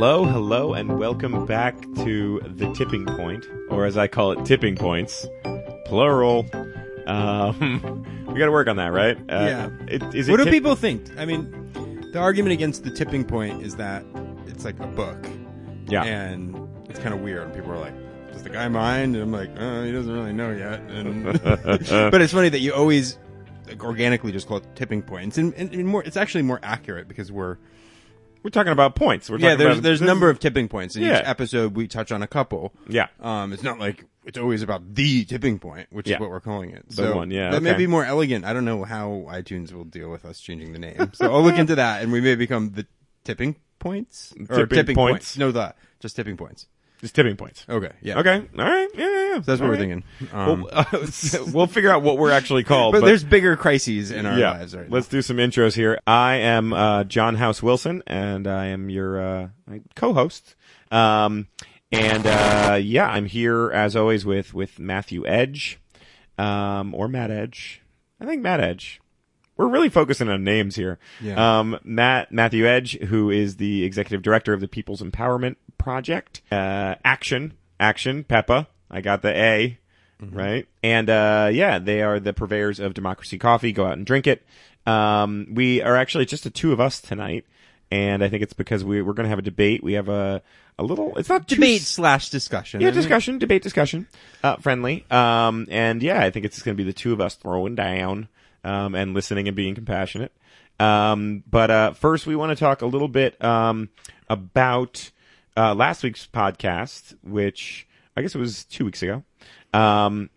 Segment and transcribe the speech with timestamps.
[0.00, 4.76] Hello, hello, and welcome back to the tipping point, or as I call it, tipping
[4.76, 5.26] points,
[5.86, 6.46] plural.
[7.08, 9.16] Um, we got to work on that, right?
[9.18, 9.70] Uh, Yeah.
[9.88, 11.04] It, is it What do tip- people think?
[11.18, 11.50] I mean,
[12.12, 14.04] the argument against the tipping point is that
[14.46, 15.18] it's like a book,
[15.88, 16.04] Yeah.
[16.04, 16.56] and
[16.88, 17.42] it's kind of weird.
[17.48, 17.94] And people are like,
[18.32, 22.22] "Does the guy mind?" And I'm like, "Oh, he doesn't really know yet." And but
[22.22, 23.18] it's funny that you always
[23.66, 26.04] like, organically just call it tipping points, and, and, and more.
[26.04, 27.56] It's actually more accurate because we're
[28.48, 29.28] We're talking about points.
[29.28, 29.50] We're yeah.
[29.50, 31.18] talking There's about, there's a number of tipping points in Yeah.
[31.18, 31.76] each episode.
[31.76, 32.72] We touch on a couple.
[32.88, 33.08] Yeah.
[33.20, 36.14] Um, it's not like it's always about the tipping point, which Yeah.
[36.14, 36.86] is what we're calling it.
[36.88, 38.46] So one, yeah, that may be more elegant.
[38.46, 41.10] I don't know how iTunes will deal with us changing the name.
[41.12, 42.86] So I'll look into that, and we may become the
[43.22, 45.36] tipping points or Tipping points.
[45.36, 46.68] No, the just tipping points.
[47.00, 47.64] Just tipping points.
[47.68, 48.18] Okay, yeah.
[48.18, 48.36] Okay.
[48.58, 48.88] All right.
[48.94, 49.34] Yeah, yeah, yeah.
[49.34, 49.78] So that's what All we're right.
[49.78, 50.04] thinking.
[50.32, 52.92] Um, Well, uh, we'll figure out what we're actually called.
[52.92, 54.52] but, there's bigger crises in our yeah.
[54.52, 56.00] lives right Let's do some intros here.
[56.06, 59.48] I am uh, John House Wilson, and I am your uh,
[59.94, 60.56] co-host.
[60.90, 61.46] Um,
[61.92, 65.78] and uh, yeah, I'm here as always with with Matthew Edge,
[66.36, 67.82] um, or Matt Edge.
[68.20, 69.00] I think Matt Edge.
[69.58, 70.98] We're really focusing on names here.
[71.20, 71.58] Yeah.
[71.58, 76.40] Um, Matt Matthew Edge, who is the executive director of the People's Empowerment Project.
[76.50, 78.68] Uh, Action, Action, Peppa.
[78.90, 79.78] I got the A,
[80.32, 80.66] right?
[80.82, 83.72] And uh, yeah, they are the purveyors of Democracy Coffee.
[83.72, 84.46] Go out and drink it.
[84.86, 87.44] Um, we are actually just the two of us tonight,
[87.90, 89.82] and I think it's because we we're going to have a debate.
[89.82, 90.40] We have a
[90.78, 91.18] a little.
[91.18, 92.80] It's not Debate slash discussion.
[92.80, 94.06] yeah, discussion, debate, discussion,
[94.44, 95.04] uh, friendly.
[95.10, 98.28] Um, and yeah, I think it's going to be the two of us throwing down,
[98.64, 100.32] um, and listening and being compassionate.
[100.80, 103.88] Um, but, uh, first we want to talk a little bit, um,
[104.28, 105.10] about,
[105.56, 107.86] uh, last week's podcast, which
[108.16, 109.24] I guess it was two weeks ago,
[109.72, 110.30] um,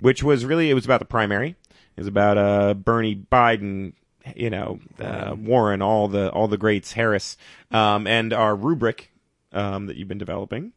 [0.00, 1.56] which was really, it was about the primary.
[1.96, 3.94] It was about, uh, Bernie Biden,
[4.34, 7.38] you know, uh, Warren, all the, all the greats, Harris,
[7.70, 9.10] um, and our rubric,
[9.52, 10.72] um, that you've been developing.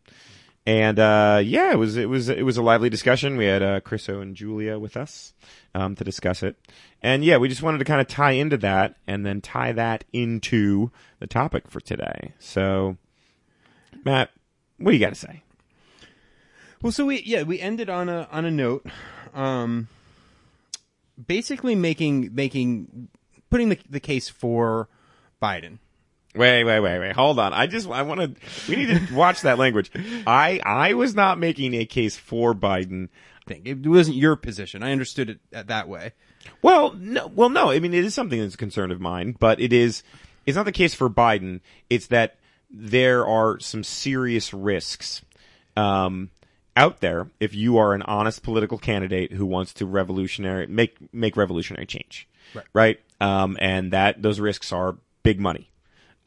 [0.66, 3.38] And uh, yeah, it was it was it was a lively discussion.
[3.38, 5.34] We had uh, Chriso and Julia with us
[5.74, 6.58] um, to discuss it,
[7.02, 10.04] and yeah, we just wanted to kind of tie into that and then tie that
[10.14, 12.34] into the topic for today.
[12.40, 12.98] So,
[14.06, 14.32] Matt,
[14.78, 15.44] what do you got to say?
[16.82, 18.86] Well, so we yeah we ended on a on a note,
[19.34, 19.88] um,
[21.28, 23.10] basically making making
[23.50, 24.88] putting the the case for
[25.42, 25.80] Biden.
[26.36, 27.16] Wait, wait, wait, wait.
[27.16, 27.54] Hold on.
[27.54, 28.36] I just I want to.
[28.70, 29.92] We need to watch that language.
[30.28, 33.10] I I was not making a case for Biden.
[33.48, 34.84] Thing it wasn't your position.
[34.84, 36.14] I understood it that way.
[36.62, 37.72] Well, no, well, no.
[37.72, 40.04] I mean, it is something that's a concern of mine, but it is.
[40.46, 41.62] It's not the case for Biden.
[41.90, 42.38] It's that
[42.70, 45.24] there are some serious risks
[45.76, 46.30] um,
[46.76, 51.36] out there if you are an honest political candidate who wants to revolutionary make make
[51.36, 52.66] revolutionary change, Right.
[52.74, 53.00] Right.
[53.20, 55.69] Um, and that those risks are big money,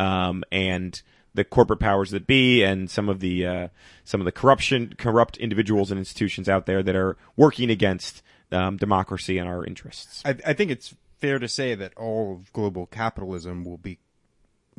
[0.03, 1.03] um, and
[1.35, 3.69] the corporate powers that be, and some of the uh,
[4.05, 8.77] some of the corruption, corrupt individuals and institutions out there that are working against um,
[8.77, 10.23] democracy and our interests.
[10.25, 13.99] I, I think it's fair to say that all of global capitalism will be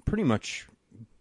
[0.06, 0.68] pretty much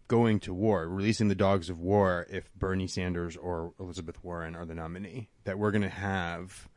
[0.07, 4.65] going to war, releasing the dogs of war if Bernie Sanders or Elizabeth Warren are
[4.65, 5.29] the nominee.
[5.45, 6.67] That we're going to have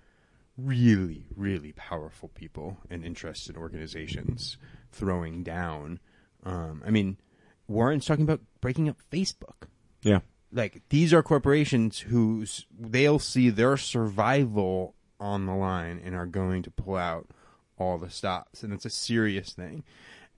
[0.56, 4.56] really, really powerful people and interested organizations
[4.92, 6.00] throwing down.
[6.44, 7.16] Um, I mean,
[7.68, 9.68] Warren's talking about breaking up Facebook.
[10.02, 10.20] Yeah.
[10.52, 16.62] like these are corporations whose they'll see their survival on the line and are going
[16.62, 17.26] to pull out
[17.78, 19.82] all the stops and it's a serious thing.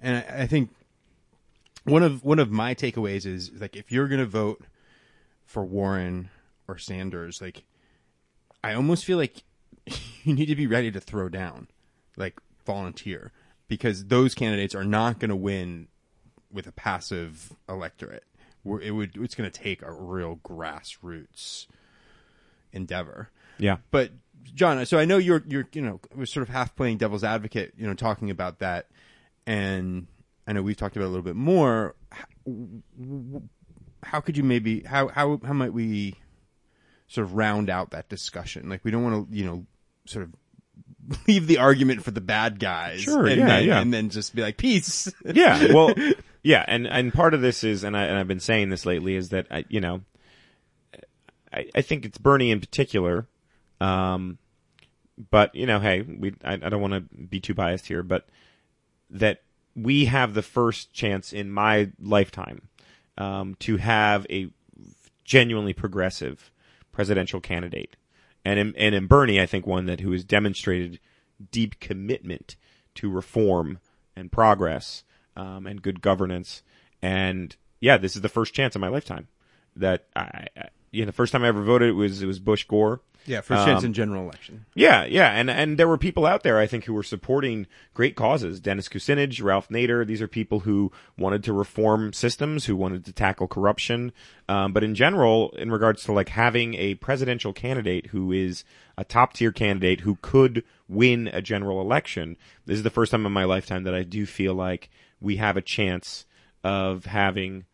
[0.00, 0.70] And I, I think
[1.84, 4.64] one of one of my takeaways is like if you're going to vote
[5.44, 6.30] for Warren
[6.66, 7.64] or Sanders like
[8.64, 9.42] I almost feel like
[10.24, 11.68] you need to be ready to throw down
[12.16, 13.32] like volunteer
[13.68, 15.88] because those candidates are not going to win
[16.52, 18.24] with a passive electorate.
[18.62, 21.66] Where It would it's going to take a real grassroots
[22.72, 23.30] endeavor.
[23.58, 23.78] Yeah.
[23.90, 24.12] But
[24.54, 27.74] John, so I know you're you're you know was sort of half playing devil's advocate,
[27.76, 28.86] you know, talking about that,
[29.46, 30.06] and
[30.46, 31.94] I know we've talked about it a little bit more.
[32.10, 33.42] How,
[34.02, 36.14] how could you maybe how how how might we
[37.08, 38.68] sort of round out that discussion?
[38.68, 39.66] Like we don't want to you know
[40.06, 40.34] sort of
[41.28, 43.80] leave the argument for the bad guys, Sure, and yeah, then, yeah.
[43.80, 45.12] and then just be like peace.
[45.24, 45.72] yeah.
[45.72, 45.94] Well,
[46.42, 46.64] yeah.
[46.66, 49.30] And, and part of this is, and I, and I've been saying this lately is
[49.30, 50.02] that I, you know,
[51.52, 53.26] I, I think it's Bernie in particular.
[53.80, 54.38] Um,
[55.30, 58.28] but you know, hey, we, I, I don't want to be too biased here, but
[59.10, 59.42] that
[59.74, 62.68] we have the first chance in my lifetime,
[63.16, 64.50] um, to have a
[65.24, 66.50] genuinely progressive
[66.92, 67.96] presidential candidate.
[68.44, 71.00] And in, and in Bernie, I think one that who has demonstrated
[71.50, 72.56] deep commitment
[72.96, 73.78] to reform
[74.16, 75.04] and progress
[75.36, 76.62] um, and good governance.
[77.00, 79.28] And yeah, this is the first chance in my lifetime
[79.76, 82.38] that I, I you know, the first time I ever voted it was it was
[82.38, 83.00] Bush Gore.
[83.26, 84.64] Yeah, first chance Um, in general election.
[84.74, 88.16] Yeah, yeah, and and there were people out there I think who were supporting great
[88.16, 88.58] causes.
[88.58, 90.06] Dennis Kucinich, Ralph Nader.
[90.06, 94.12] These are people who wanted to reform systems, who wanted to tackle corruption.
[94.48, 98.64] Um, but in general, in regards to like having a presidential candidate who is
[98.96, 103.26] a top tier candidate who could win a general election, this is the first time
[103.26, 104.88] in my lifetime that I do feel like
[105.20, 106.24] we have a chance
[106.64, 107.66] of having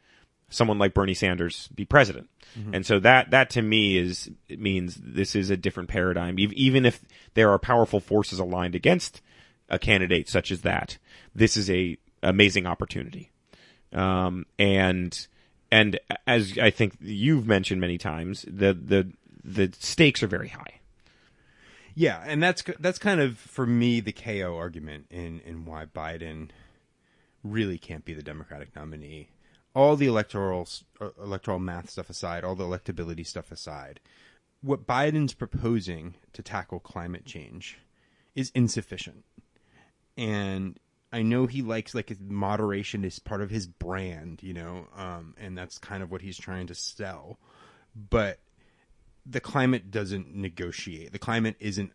[0.54, 2.28] someone like Bernie Sanders be president.
[2.72, 6.38] And so that, that to me is, it means this is a different paradigm.
[6.38, 7.00] Even if
[7.34, 9.20] there are powerful forces aligned against
[9.68, 10.98] a candidate such as that,
[11.34, 13.32] this is a amazing opportunity.
[13.92, 15.26] Um, and,
[15.72, 19.12] and as I think you've mentioned many times, the, the,
[19.42, 20.80] the stakes are very high.
[21.96, 26.50] Yeah, and that's that's kind of for me the KO argument in in why Biden
[27.44, 29.28] really can't be the Democratic nominee.
[29.74, 30.68] All the electoral
[31.00, 34.00] uh, electoral math stuff aside, all the electability stuff aside,
[34.62, 37.78] what Biden's proposing to tackle climate change
[38.34, 39.24] is insufficient.
[40.16, 40.78] And
[41.12, 45.56] I know he likes like moderation is part of his brand, you know, um, and
[45.56, 47.38] that's kind of what he's trying to sell.
[47.94, 48.38] But
[49.26, 51.12] the climate doesn't negotiate.
[51.12, 51.92] The climate isn't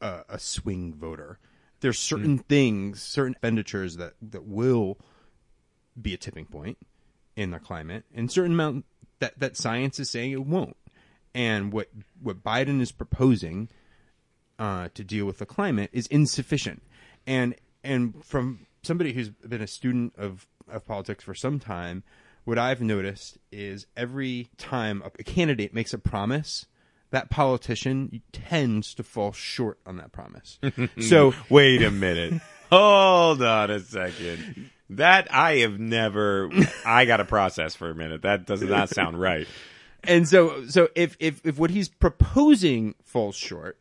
[0.00, 1.38] a, a swing voter.
[1.80, 4.98] There's certain things, certain expenditures that that will
[6.02, 6.78] be a tipping point
[7.36, 8.84] in the climate, and certain amount
[9.20, 10.76] that that science is saying it won't.
[11.34, 11.88] And what
[12.20, 13.68] what Biden is proposing
[14.58, 16.82] uh, to deal with the climate is insufficient.
[17.26, 17.54] And
[17.84, 22.02] and from somebody who's been a student of of politics for some time,
[22.44, 26.66] what I've noticed is every time a, a candidate makes a promise,
[27.10, 30.58] that politician tends to fall short on that promise.
[31.00, 32.40] so Wait a minute.
[32.70, 34.70] Hold on a second.
[34.90, 36.50] That I have never.
[36.86, 38.22] I got to process for a minute.
[38.22, 39.46] That does not sound right.
[40.04, 43.78] and so so if if if what he's proposing falls short,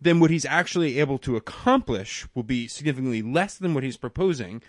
[0.00, 4.62] then what he's actually able to accomplish will be significantly less than what he's proposing.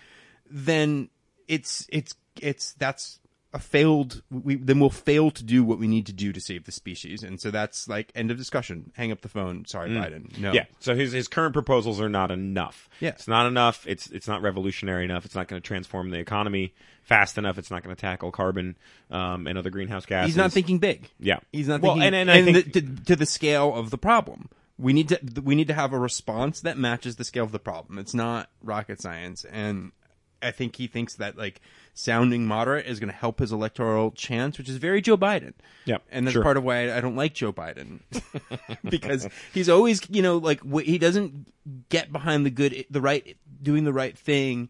[0.49, 1.09] Then
[1.47, 3.19] it's it's it's that's
[3.53, 4.21] a failed.
[4.31, 7.21] We then we'll fail to do what we need to do to save the species,
[7.23, 8.91] and so that's like end of discussion.
[8.95, 9.65] Hang up the phone.
[9.65, 10.37] Sorry, Biden.
[10.39, 10.51] No.
[10.53, 10.65] Yeah.
[10.79, 12.89] So his his current proposals are not enough.
[12.99, 13.09] Yeah.
[13.09, 13.85] It's not enough.
[13.87, 15.23] It's it's not revolutionary enough.
[15.25, 16.73] It's not going to transform the economy
[17.03, 17.57] fast enough.
[17.57, 18.75] It's not going to tackle carbon
[19.11, 20.29] um, and other greenhouse gases.
[20.33, 21.09] He's not thinking big.
[21.19, 21.39] Yeah.
[21.51, 23.97] He's not Well, thinking and- and I think- the, to, to the scale of the
[23.97, 24.49] problem.
[24.79, 27.59] We need to we need to have a response that matches the scale of the
[27.59, 27.99] problem.
[27.99, 29.91] It's not rocket science, and
[30.43, 31.61] I think he thinks that like
[31.93, 35.53] sounding moderate is going to help his electoral chance, which is very Joe Biden.
[35.85, 36.43] Yep, and that's sure.
[36.43, 37.99] part of why I don't like Joe Biden
[38.89, 41.51] because he's always you know like he doesn't
[41.89, 44.69] get behind the good, the right, doing the right thing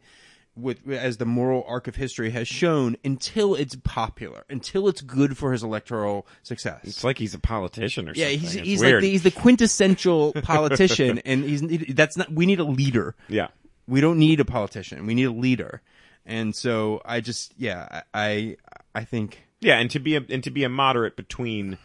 [0.56, 5.38] with as the moral arc of history has shown until it's popular, until it's good
[5.38, 6.82] for his electoral success.
[6.84, 8.40] It's like he's a politician or yeah, something.
[8.40, 8.94] he's It's he's weird.
[8.96, 12.32] like the, he's the quintessential politician, and he's that's not.
[12.32, 13.16] We need a leader.
[13.28, 13.48] yeah.
[13.88, 15.06] We don't need a politician.
[15.06, 15.82] We need a leader.
[16.26, 18.58] And so I just yeah I
[18.96, 21.78] I think Yeah, and to be a and to be a moderate between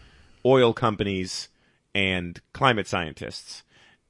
[0.46, 1.48] oil companies
[1.94, 3.64] and climate scientists.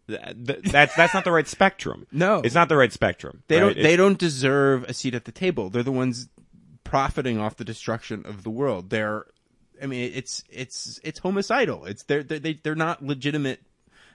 [0.06, 2.06] th- th- That's that's not the right spectrum.
[2.12, 2.40] No.
[2.44, 3.42] it's not the right spectrum.
[3.48, 3.74] they right?
[3.74, 5.70] don't they don't deserve a seat at the table.
[5.70, 6.28] They're the ones
[6.84, 8.90] profiting off the destruction of the world.
[8.90, 9.24] They're
[9.82, 11.86] I mean it's it's it's homicidal.
[11.86, 13.60] It's they're they're they, they're not legitimate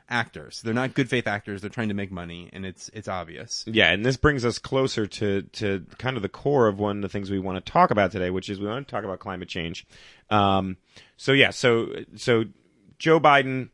[0.09, 0.61] actors.
[0.61, 1.61] They're not good faith actors.
[1.61, 3.63] They're trying to make money and it's it's obvious.
[3.67, 7.01] Yeah, and this brings us closer to to kind of the core of one of
[7.01, 9.19] the things we want to talk about today, which is we want to talk about
[9.19, 9.85] climate change.
[10.29, 10.77] Um,
[11.17, 12.45] so yeah, so so
[12.99, 13.69] Joe Biden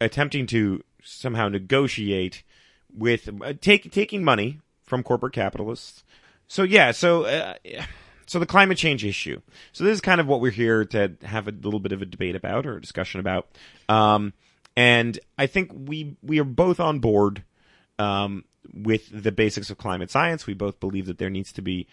[0.00, 2.42] attempting to somehow negotiate
[2.94, 6.04] with uh, take taking money from corporate capitalists.
[6.48, 7.54] So yeah, so uh,
[8.26, 9.40] so the climate change issue.
[9.72, 12.06] So this is kind of what we're here to have a little bit of a
[12.06, 13.48] debate about or a discussion about.
[13.88, 14.32] Um,
[14.76, 17.42] and I think we we are both on board
[17.98, 20.46] um, with the basics of climate science.
[20.46, 21.86] We both believe that there needs to be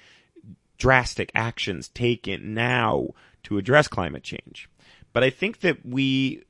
[0.77, 3.09] drastic actions taken now
[3.43, 4.69] to address climate change.
[5.13, 6.43] But I think that we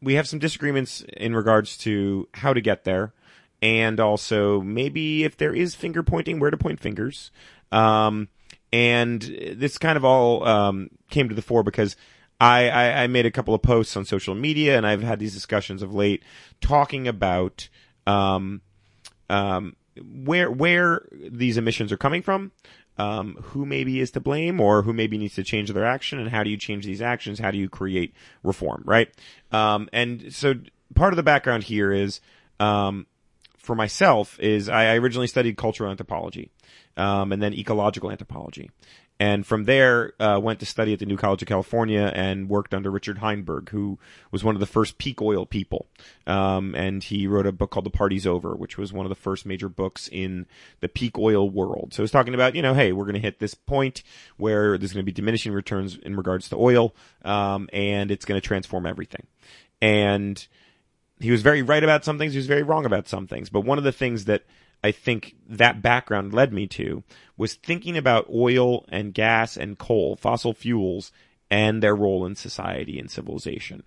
[0.00, 3.12] we have some disagreements in regards to how to get there,
[3.60, 7.30] and also maybe if there is finger pointing, where to point fingers.
[7.70, 8.28] Um,
[8.72, 11.96] and this kind of all um, came to the fore because
[12.42, 15.32] I, I, I made a couple of posts on social media, and I've had these
[15.32, 16.24] discussions of late
[16.60, 17.68] talking about
[18.04, 18.62] um,
[19.30, 19.76] um,
[20.24, 22.50] where where these emissions are coming from,
[22.98, 26.30] um, who maybe is to blame, or who maybe needs to change their action, and
[26.30, 27.38] how do you change these actions?
[27.38, 29.08] How do you create reform, right?
[29.52, 30.54] Um, and so
[30.96, 32.20] part of the background here is,
[32.58, 33.06] um,
[33.56, 36.50] for myself, is I, originally studied cultural anthropology,
[36.96, 38.68] um, and then ecological anthropology.
[39.22, 42.74] And from there uh, went to study at the New College of California and worked
[42.74, 43.96] under Richard Heinberg, who
[44.32, 45.86] was one of the first peak oil people.
[46.26, 49.14] Um, and he wrote a book called The Party's Over, which was one of the
[49.14, 50.46] first major books in
[50.80, 51.94] the peak oil world.
[51.94, 54.02] So he's talking about, you know, hey, we're going to hit this point
[54.38, 56.92] where there's going to be diminishing returns in regards to oil,
[57.24, 59.28] um, and it's going to transform everything.
[59.80, 60.44] And
[61.20, 62.32] he was very right about some things.
[62.32, 63.50] He was very wrong about some things.
[63.50, 64.42] But one of the things that
[64.82, 67.04] I think that background led me to
[67.36, 71.12] was thinking about oil and gas and coal, fossil fuels,
[71.50, 73.84] and their role in society and civilization,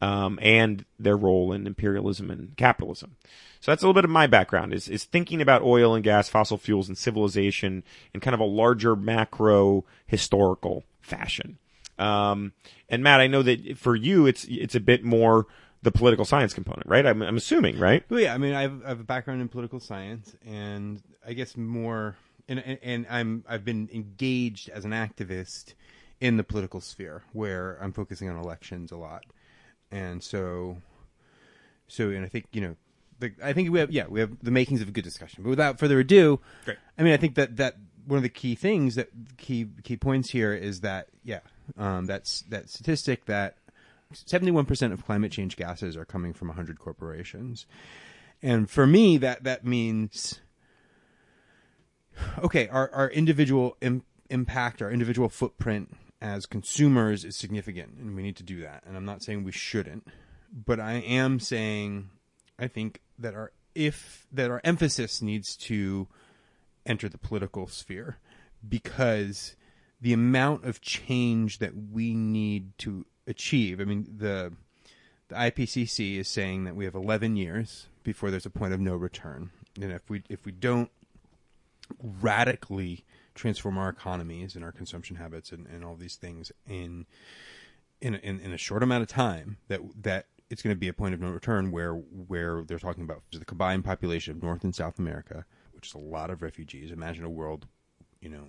[0.00, 3.16] um, and their role in imperialism and capitalism.
[3.60, 6.28] So that's a little bit of my background is, is thinking about oil and gas,
[6.28, 7.82] fossil fuels, and civilization
[8.12, 11.58] in kind of a larger macro historical fashion.
[11.98, 12.52] Um,
[12.88, 15.46] and Matt, I know that for you, it's it's a bit more
[15.84, 17.04] the political science component, right?
[17.04, 18.02] I'm, I'm assuming, right?
[18.08, 18.34] Well, yeah.
[18.34, 22.16] I mean, I have, I have, a background in political science, and I guess more,
[22.48, 25.74] and, and, and I'm I've been engaged as an activist
[26.20, 29.24] in the political sphere, where I'm focusing on elections a lot,
[29.90, 30.78] and so,
[31.86, 32.76] so, and I think you know,
[33.18, 35.42] the, I think we have, yeah, we have the makings of a good discussion.
[35.42, 36.78] But without further ado, Great.
[36.98, 37.76] I mean, I think that that
[38.06, 41.40] one of the key things that key key points here is that yeah,
[41.76, 43.58] um, that's that statistic that
[44.14, 47.66] 71% of climate change gases are coming from 100 corporations.
[48.42, 50.40] And for me, that, that means,
[52.38, 58.22] okay, our, our individual Im- impact, our individual footprint as consumers is significant, and we
[58.22, 58.82] need to do that.
[58.86, 60.08] And I'm not saying we shouldn't,
[60.52, 62.08] but I am saying
[62.58, 66.08] I think that our if that our emphasis needs to
[66.86, 68.18] enter the political sphere
[68.66, 69.56] because
[70.00, 73.80] the amount of change that we need to achieve.
[73.80, 74.52] I mean, the
[75.28, 78.94] the IPCC is saying that we have 11 years before there's a point of no
[78.94, 79.50] return,
[79.80, 80.90] and if we if we don't
[82.02, 83.04] radically
[83.34, 87.06] transform our economies and our consumption habits and, and all these things in,
[88.00, 90.92] in in in a short amount of time, that that it's going to be a
[90.92, 94.74] point of no return where where they're talking about the combined population of North and
[94.74, 96.90] South America, which is a lot of refugees.
[96.90, 97.66] Imagine a world,
[98.20, 98.44] you know,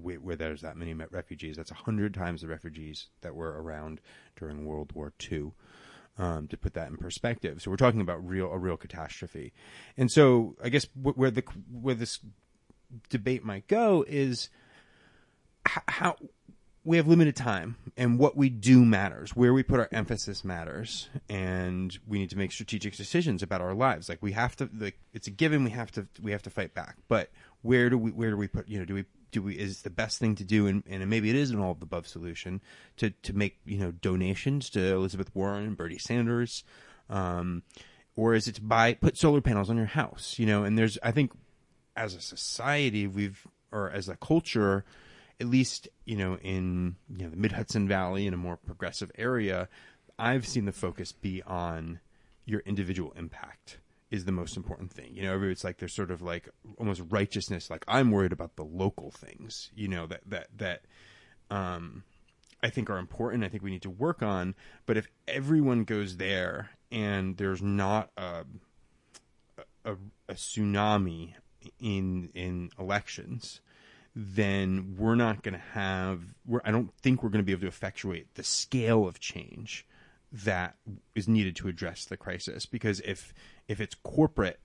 [0.00, 1.56] where, where there's that many refugees.
[1.56, 4.00] That's a hundred times the refugees that were around
[4.36, 5.52] during World War II.
[6.18, 9.54] Um, to put that in perspective, so we're talking about real a real catastrophe,
[9.96, 12.18] and so I guess where the where this
[13.08, 14.50] debate might go is
[15.64, 16.16] how
[16.84, 21.08] we have limited time and what we do matters where we put our emphasis matters
[21.28, 24.98] and we need to make strategic decisions about our lives like we have to like
[25.12, 27.30] it's a given we have to we have to fight back but
[27.62, 29.90] where do we where do we put you know do we do we is the
[29.90, 32.60] best thing to do and, and maybe it is an all of the above solution
[32.96, 36.62] to to make you know donations to Elizabeth Warren and Bernie Sanders
[37.10, 37.62] um,
[38.14, 40.64] or is it to buy put solar panels on your house you know?
[40.64, 41.32] And there's I think
[41.96, 44.84] as a society we've or as a culture
[45.40, 49.10] at least you know in you know the Mid Hudson Valley in a more progressive
[49.18, 49.68] area,
[50.18, 52.00] I've seen the focus be on
[52.44, 53.78] your individual impact
[54.12, 55.16] is the most important thing.
[55.16, 57.70] You know, it's like there's sort of like almost righteousness.
[57.70, 59.70] Like I'm worried about the local things.
[59.74, 60.82] You know that that that
[61.50, 62.04] um,
[62.62, 63.42] I think are important.
[63.42, 64.54] I think we need to work on.
[64.84, 68.44] But if everyone goes there and there's not a
[69.86, 69.94] a,
[70.28, 71.32] a tsunami
[71.80, 73.62] in in elections,
[74.14, 76.20] then we're not going to have.
[76.66, 79.86] I don't think we're going to be able to effectuate the scale of change
[80.30, 80.76] that
[81.14, 82.66] is needed to address the crisis.
[82.66, 83.32] Because if
[83.68, 84.60] if it's corporate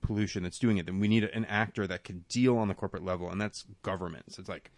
[0.00, 3.04] pollution that's doing it, then we need an actor that can deal on the corporate
[3.04, 4.38] level, and that's governments.
[4.38, 4.70] It's like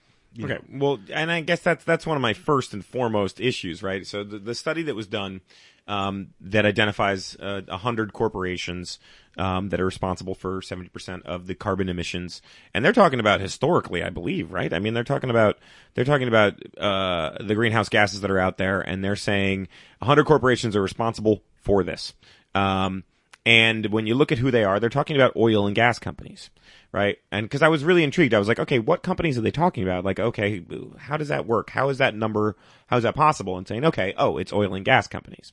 [0.43, 0.79] okay, know.
[0.79, 4.07] well, and I guess that's that's one of my first and foremost issues, right?
[4.07, 5.41] So the, the study that was done
[5.87, 8.99] um, that identifies uh, a uh, hundred corporations
[9.37, 12.43] um, that are responsible for seventy percent of the carbon emissions,
[12.73, 14.73] and they're talking about historically, I believe, right?
[14.73, 15.59] I mean, they're talking about
[15.95, 19.69] they're talking about uh, the greenhouse gases that are out there, and they're saying
[20.03, 22.15] hundred corporations are responsible for this.
[22.55, 23.05] Um,
[23.47, 26.51] and when you look at who they are, they're talking about oil and gas companies,
[26.93, 27.19] right?
[27.31, 29.83] And because I was really intrigued, I was like, okay, what companies are they talking
[29.83, 30.05] about?
[30.05, 30.65] Like, okay,
[30.99, 31.71] how does that work?
[31.71, 32.57] How is that number?
[32.87, 33.59] How is that possible?
[33.59, 35.53] And saying, okay, oh, it's oil and gas companies.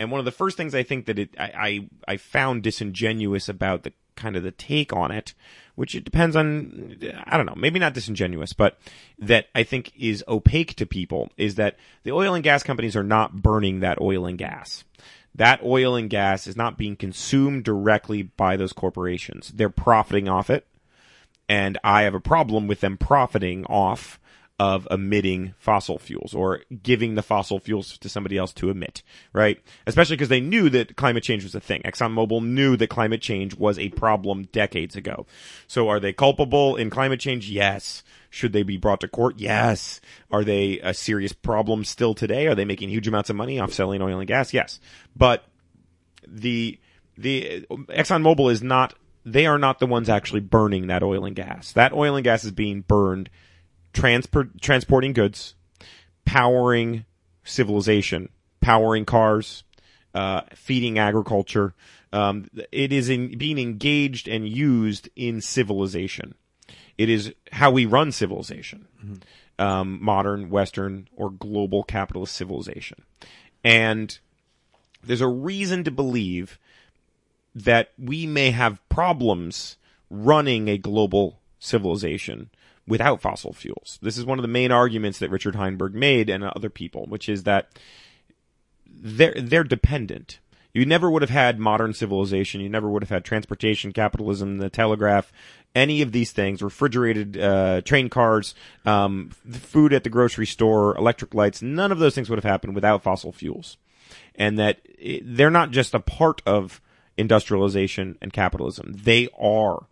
[0.00, 3.48] And one of the first things I think that it, I, I, I found disingenuous
[3.48, 5.34] about the kind of the take on it,
[5.76, 8.78] which it depends on, I don't know, maybe not disingenuous, but
[9.18, 13.04] that I think is opaque to people is that the oil and gas companies are
[13.04, 14.84] not burning that oil and gas
[15.38, 19.52] that oil and gas is not being consumed directly by those corporations.
[19.54, 20.66] They're profiting off it.
[21.48, 24.20] And I have a problem with them profiting off
[24.58, 29.62] of emitting fossil fuels or giving the fossil fuels to somebody else to emit, right?
[29.86, 31.80] Especially because they knew that climate change was a thing.
[31.84, 35.26] ExxonMobil knew that climate change was a problem decades ago.
[35.68, 37.48] So are they culpable in climate change?
[37.48, 38.02] Yes.
[38.30, 39.38] Should they be brought to court?
[39.38, 40.00] Yes.
[40.30, 42.46] Are they a serious problem still today?
[42.46, 44.52] Are they making huge amounts of money off selling oil and gas?
[44.52, 44.80] Yes.
[45.16, 45.44] But
[46.26, 46.78] the,
[47.16, 48.94] the ExxonMobil is not,
[49.24, 51.72] they are not the ones actually burning that oil and gas.
[51.72, 53.30] That oil and gas is being burned
[53.92, 55.54] transport, transporting goods,
[56.24, 57.04] powering
[57.44, 58.28] civilization,
[58.60, 59.64] powering cars,
[60.14, 61.74] uh, feeding agriculture.
[62.12, 66.34] Um, it is in, being engaged and used in civilization.
[66.98, 69.64] It is how we run civilization, mm-hmm.
[69.64, 73.02] um, modern, Western, or global capitalist civilization.
[73.64, 74.18] And
[75.02, 76.58] there's a reason to believe
[77.54, 79.76] that we may have problems
[80.10, 82.50] running a global civilization
[82.86, 83.98] without fossil fuels.
[84.02, 87.28] This is one of the main arguments that Richard Heinberg made and other people, which
[87.28, 87.78] is that
[88.86, 90.40] they're, they're dependent.
[90.78, 92.60] You never would have had modern civilization.
[92.60, 95.32] You never would have had transportation, capitalism, the telegraph,
[95.74, 98.54] any of these things, refrigerated uh, train cars,
[98.86, 101.62] um, food at the grocery store, electric lights.
[101.62, 103.76] None of those things would have happened without fossil fuels,
[104.36, 106.80] and that it, they're not just a part of
[107.16, 108.94] industrialization and capitalism.
[108.96, 109.88] They are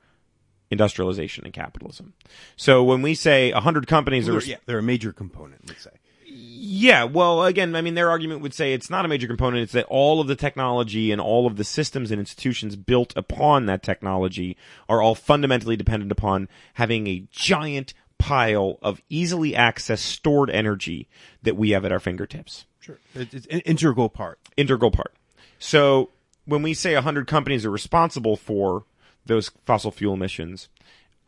[0.71, 2.15] industrialization and capitalism.
[2.55, 4.41] So when we say 100 companies are.
[4.41, 5.91] Yeah, they're a major component, let's say.
[6.39, 9.63] Yeah, well, again, I mean, their argument would say it's not a major component.
[9.63, 13.67] It's that all of the technology and all of the systems and institutions built upon
[13.67, 14.57] that technology
[14.89, 21.09] are all fundamentally dependent upon having a giant pile of easily accessed stored energy
[21.43, 22.67] that we have at our fingertips.
[22.81, 22.99] Sure.
[23.15, 24.39] It's an integral part.
[24.57, 25.15] Integral part.
[25.59, 26.11] So
[26.45, 28.85] when we say 100 companies are responsible for
[29.27, 30.69] those fossil fuel emissions.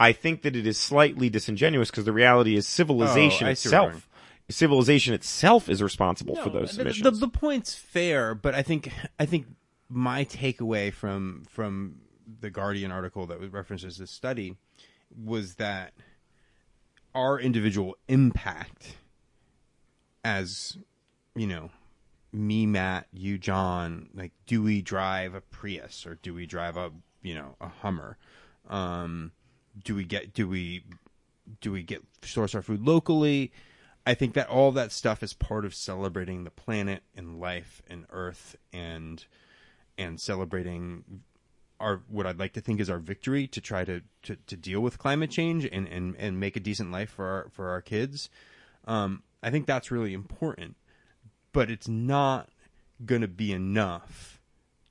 [0.00, 4.08] I think that it is slightly disingenuous because the reality is civilization oh, itself.
[4.50, 7.04] Civilization itself is responsible no, for those the, emissions.
[7.04, 9.46] The, the point's fair, but I think I think
[9.88, 12.00] my takeaway from from
[12.40, 14.56] the Guardian article that references this study
[15.24, 15.92] was that
[17.14, 18.96] our individual impact
[20.24, 20.76] as
[21.34, 21.70] you know
[22.32, 26.92] me matt you john like do we drive a prius or do we drive a
[27.22, 28.16] you know a Hummer.
[28.68, 29.32] Um,
[29.84, 30.84] do we get do we
[31.60, 33.52] do we get source our food locally?
[34.08, 38.06] I think that all that stuff is part of celebrating the planet and life and
[38.08, 39.22] Earth and
[39.98, 41.20] and celebrating
[41.78, 44.80] our what I'd like to think is our victory to try to, to, to deal
[44.80, 48.30] with climate change and, and, and make a decent life for our for our kids.
[48.86, 50.76] Um, I think that's really important,
[51.52, 52.48] but it's not
[53.04, 54.37] going to be enough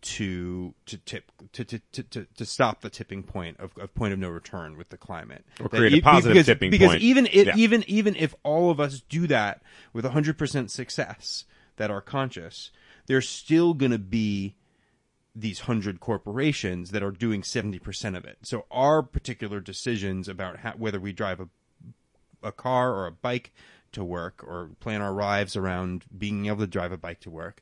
[0.01, 4.19] to to tip to to, to, to stop the tipping point of, of point of
[4.19, 7.01] no return with the climate or create a positive because, tipping because point.
[7.01, 7.55] even if, yeah.
[7.55, 9.61] even even if all of us do that
[9.93, 11.45] with 100% success
[11.77, 12.71] that are conscious
[13.07, 14.55] there's still going to be
[15.35, 20.73] these 100 corporations that are doing 70% of it so our particular decisions about how,
[20.73, 21.49] whether we drive a
[22.43, 23.51] a car or a bike
[23.91, 27.61] to work or plan our lives around being able to drive a bike to work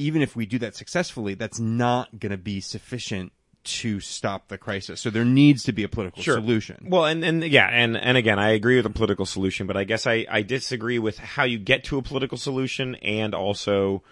[0.00, 3.32] even if we do that successfully, that's not going to be sufficient
[3.62, 5.00] to stop the crisis.
[5.00, 6.36] So there needs to be a political sure.
[6.36, 6.86] solution.
[6.88, 9.84] Well, and, and yeah, and, and again, I agree with a political solution, but I
[9.84, 14.02] guess I, I disagree with how you get to a political solution and also,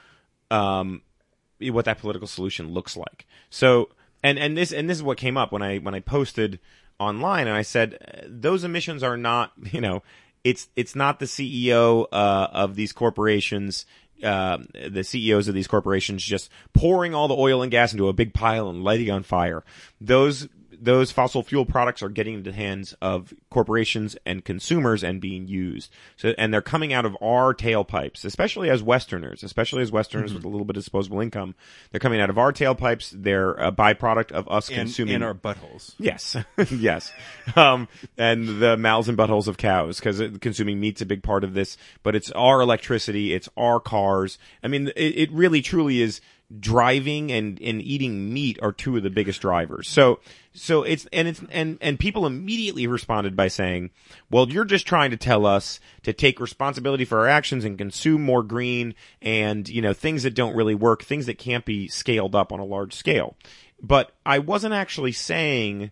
[0.51, 1.01] um,
[1.61, 3.27] what that political solution looks like.
[3.49, 3.89] So,
[4.23, 6.61] and, and this, and this is what came up when I, when I posted
[7.01, 10.03] online and I said, those emissions are not, you know,
[10.45, 13.87] it's, it's not the CEO, uh, of these corporations
[14.23, 18.13] uh, the CEOs of these corporations just pouring all the oil and gas into a
[18.13, 19.65] big pile and lighting on fire.
[20.01, 20.49] Those
[20.81, 25.49] those fossil fuel products are getting into the hands of corporations and consumers and being
[25.49, 25.93] used.
[26.17, 30.37] So, and they're coming out of our tailpipes, especially as Westerners, especially as Westerners mm-hmm.
[30.37, 31.55] with a little bit of disposable income.
[31.91, 33.11] They're coming out of our tailpipes.
[33.15, 35.17] They're a byproduct of us and, consuming.
[35.17, 35.95] In our buttholes.
[35.99, 36.37] Yes.
[36.71, 37.13] yes.
[37.57, 41.55] Um, and the mouths and buttholes of cows, because consuming meat's a big part of
[41.55, 43.35] this, but it's our electricity.
[43.35, 44.39] It's our cars.
[44.63, 46.21] I mean, it, it really truly is
[46.61, 49.87] driving and, and eating meat are two of the biggest drivers.
[49.87, 50.21] So,
[50.55, 53.91] so it's, and it's, and, and people immediately responded by saying,
[54.31, 58.23] well, you're just trying to tell us to take responsibility for our actions and consume
[58.23, 62.35] more green and, you know, things that don't really work, things that can't be scaled
[62.35, 63.37] up on a large scale.
[63.83, 65.91] But I wasn't actually saying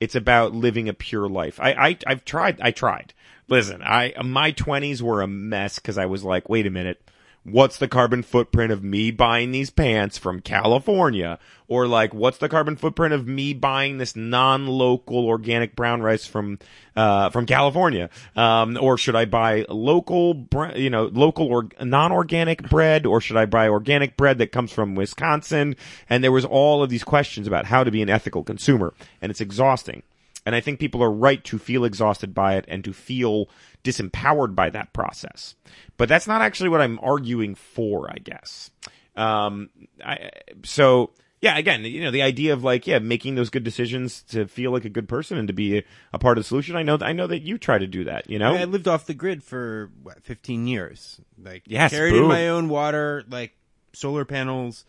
[0.00, 1.58] it's about living a pure life.
[1.58, 3.14] I, I, I've tried, I tried.
[3.48, 7.00] Listen, I, my twenties were a mess because I was like, wait a minute
[7.44, 11.38] what's the carbon footprint of me buying these pants from California?
[11.68, 16.58] Or like, what's the carbon footprint of me buying this non-local organic brown rice from,
[16.96, 18.10] uh, from California?
[18.36, 23.06] Um, or should I buy local, you know, local or non-organic bread?
[23.06, 25.76] Or should I buy organic bread that comes from Wisconsin?
[26.10, 28.92] And there was all of these questions about how to be an ethical consumer.
[29.22, 30.02] And it's exhausting.
[30.46, 33.48] And I think people are right to feel exhausted by it and to feel
[33.84, 35.54] disempowered by that process.
[35.96, 38.70] But that's not actually what I'm arguing for, I guess.
[39.14, 39.70] Um,
[40.04, 40.30] I,
[40.64, 44.46] so yeah, again, you know, the idea of like, yeah, making those good decisions to
[44.46, 46.74] feel like a good person and to be a, a part of the solution.
[46.74, 48.54] I know, I know that you try to do that, you know?
[48.54, 51.20] I lived off the grid for what, 15 years.
[51.40, 53.54] Like, Yes, carried in my own water, like
[53.92, 54.84] solar panels,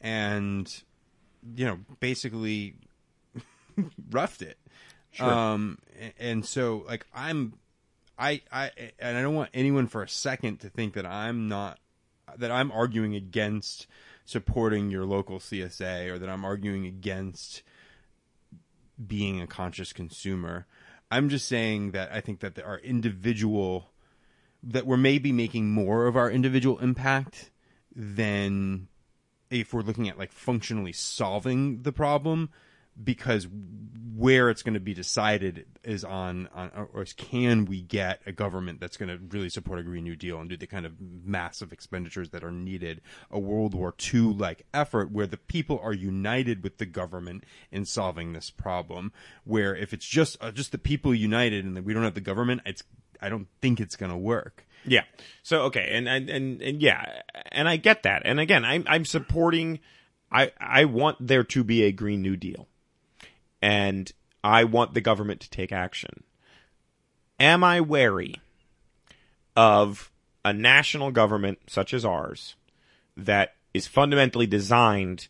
[0.00, 0.82] and
[1.56, 2.74] you know, basically
[4.10, 4.58] roughed it.
[5.20, 7.54] Um, a- and so like I'm,
[8.18, 11.78] I, I, and I don't want anyone for a second to think that I'm not,
[12.36, 13.86] that I'm arguing against
[14.24, 17.62] supporting your local CSA or that I'm arguing against
[19.04, 20.66] being a conscious consumer.
[21.10, 23.90] I'm just saying that I think that our individual,
[24.62, 27.50] that we're maybe making more of our individual impact
[27.94, 28.88] than
[29.50, 32.50] if we're looking at like functionally solving the problem
[33.02, 33.46] because
[34.14, 38.32] where it's going to be decided is on, on or is can we get a
[38.32, 40.92] government that's going to really support a green new deal and do the kind of
[41.00, 43.00] massive expenditures that are needed
[43.30, 47.84] a world war ii like effort where the people are united with the government in
[47.84, 49.12] solving this problem
[49.44, 52.60] where if it's just uh, just the people united and we don't have the government
[52.66, 52.84] it's
[53.20, 55.04] i don't think it's going to work Yeah.
[55.42, 58.22] So okay, and and and, and yeah, and I get that.
[58.24, 59.80] And again, I'm I'm supporting.
[60.30, 62.68] I I want there to be a Green New Deal,
[63.62, 64.12] and
[64.44, 66.24] I want the government to take action.
[67.38, 68.36] Am I wary
[69.56, 70.10] of
[70.44, 72.56] a national government such as ours
[73.16, 75.28] that is fundamentally designed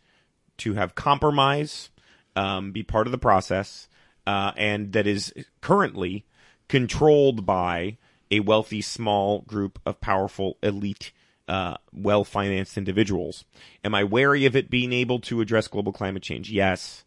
[0.59, 1.91] to have compromise,
[2.35, 3.89] um, be part of the process,
[4.27, 6.25] uh, and that is currently
[6.69, 7.99] controlled by
[8.31, 11.13] a wealthy small group of powerful elite
[11.49, 13.45] uh, well financed individuals.
[13.85, 16.51] Am I wary of it being able to address global climate change?
[16.51, 17.05] Yes.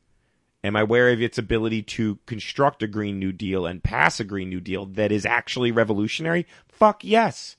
[0.65, 4.23] Am I aware of its ability to construct a Green New Deal and pass a
[4.23, 6.47] Green New Deal that is actually revolutionary?
[6.67, 7.56] Fuck yes.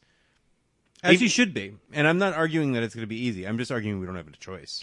[1.03, 3.47] as If- you should be and i'm not arguing that it's going to be easy
[3.47, 4.83] i'm just arguing we don't have a choice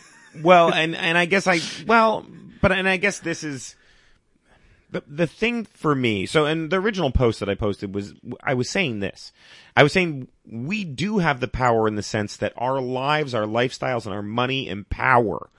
[0.42, 2.26] well, and and I guess I well,
[2.60, 3.76] but and I guess this is
[4.90, 6.26] the the thing for me.
[6.26, 9.32] So, and the original post that I posted was I was saying this.
[9.76, 13.46] I was saying we do have the power in the sense that our lives, our
[13.46, 15.50] lifestyles, and our money empower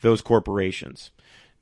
[0.00, 1.10] those corporations.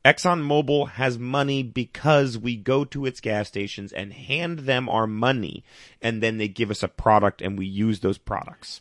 [0.09, 5.65] ExxonMobil has money because we go to its gas stations and hand them our money,
[6.01, 8.81] and then they give us a product, and we use those products.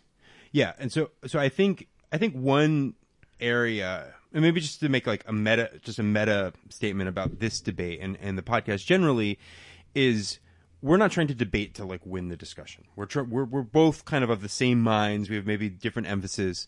[0.52, 2.94] Yeah, and so so I think I think one
[3.40, 7.60] area and maybe just to make like a meta just a meta statement about this
[7.60, 9.38] debate and and the podcast generally
[9.94, 10.40] is
[10.82, 12.86] we're not trying to debate to like win the discussion.
[12.96, 15.30] We're tr- we're we're both kind of of the same minds.
[15.30, 16.68] We have maybe different emphasis.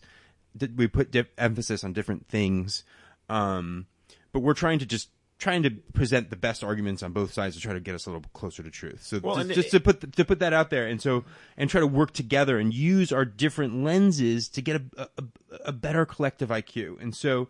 [0.76, 2.82] We put dip- emphasis on different things,
[3.28, 3.86] um,
[4.32, 7.62] but we're trying to just trying to present the best arguments on both sides to
[7.62, 9.02] try to get us a little closer to truth.
[9.02, 11.24] So Well, just, just it- to put to put that out there, and so
[11.56, 15.24] and try to work together and use our different lenses to get a, a,
[15.66, 17.00] a better collective IQ.
[17.00, 17.48] And so,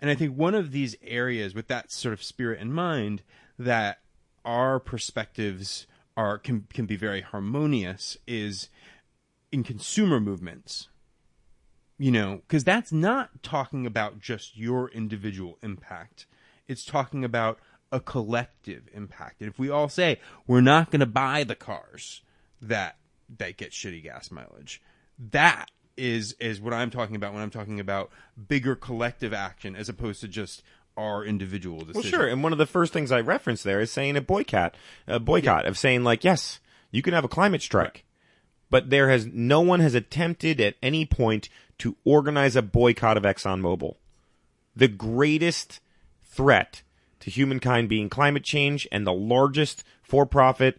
[0.00, 3.22] and I think one of these areas with that sort of spirit in mind
[3.58, 3.98] that
[4.44, 8.68] our perspectives are can can be very harmonious is
[9.50, 10.88] in consumer movements.
[11.96, 16.26] You know, because that's not talking about just your individual impact.
[16.66, 17.58] It's talking about
[17.92, 19.40] a collective impact.
[19.40, 22.22] And if we all say we're not going to buy the cars
[22.60, 22.96] that
[23.38, 24.82] that get shitty gas mileage,
[25.30, 28.10] that is is what I'm talking about when I'm talking about
[28.48, 30.62] bigger collective action as opposed to just
[30.96, 32.10] our individual decision.
[32.10, 32.26] Well, sure.
[32.28, 34.76] And one of the first things I referenced there is saying a boycott,
[35.06, 38.04] a boycott of saying like, yes, you can have a climate strike,
[38.70, 41.48] but there has no one has attempted at any point
[41.78, 43.96] to organize a boycott of ExxonMobil.
[44.76, 45.80] The greatest
[46.24, 46.82] threat
[47.20, 50.78] to humankind being climate change and the largest for-profit,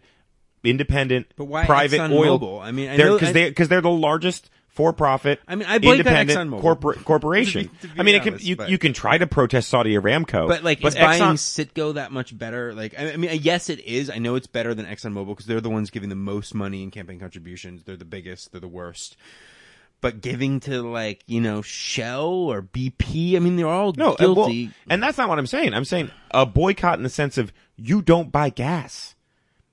[0.64, 2.38] independent, But why private oil.
[2.38, 2.62] ExxonMobil?
[2.62, 5.40] I mean, I they're because I- they they're the largest for-profit.
[5.48, 6.60] I mean, I independent ExxonMobil.
[6.60, 7.70] corpor- corporation.
[7.80, 9.68] To be- to be I mean, it can, you but- you can try to protest
[9.70, 12.74] Saudi Aramco, But like, is Exxon- buying Citgo that much better?
[12.74, 14.10] Like, I I mean, yes, it is.
[14.10, 16.90] I know it's better than ExxonMobil because they're the ones giving the most money in
[16.90, 17.84] campaign contributions.
[17.84, 18.52] They're the biggest.
[18.52, 19.16] They're the worst.
[20.00, 24.36] But giving to like you know Shell or BP, I mean, they're all No, and,
[24.36, 24.52] well,
[24.88, 25.74] and that's not what I'm saying.
[25.74, 29.14] I'm saying a boycott in the sense of you don't buy gas.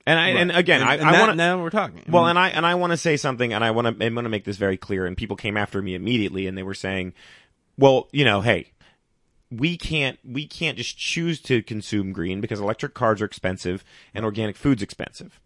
[0.06, 1.36] And I, and again, and, I, and I want to.
[1.36, 2.00] now we're talking.
[2.08, 4.06] I Well, mean, and I and I want to say something, and I want to
[4.06, 5.06] I want to make this very clear.
[5.06, 7.14] And people came after me immediately, and they were saying,
[7.78, 8.72] "Well, you know, hey,
[9.50, 14.26] we can't we can't just choose to consume green because electric cars are expensive and
[14.26, 15.40] organic food's expensive."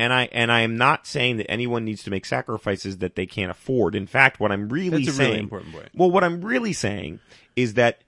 [0.00, 3.26] And I and I am not saying that anyone needs to make sacrifices that they
[3.26, 3.94] can't afford.
[3.94, 5.88] In fact, what I'm really That's a saying, really important point.
[5.94, 7.20] well, what I'm really saying
[7.54, 8.00] is that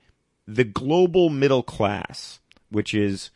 [0.48, 3.31] the global middle class, which is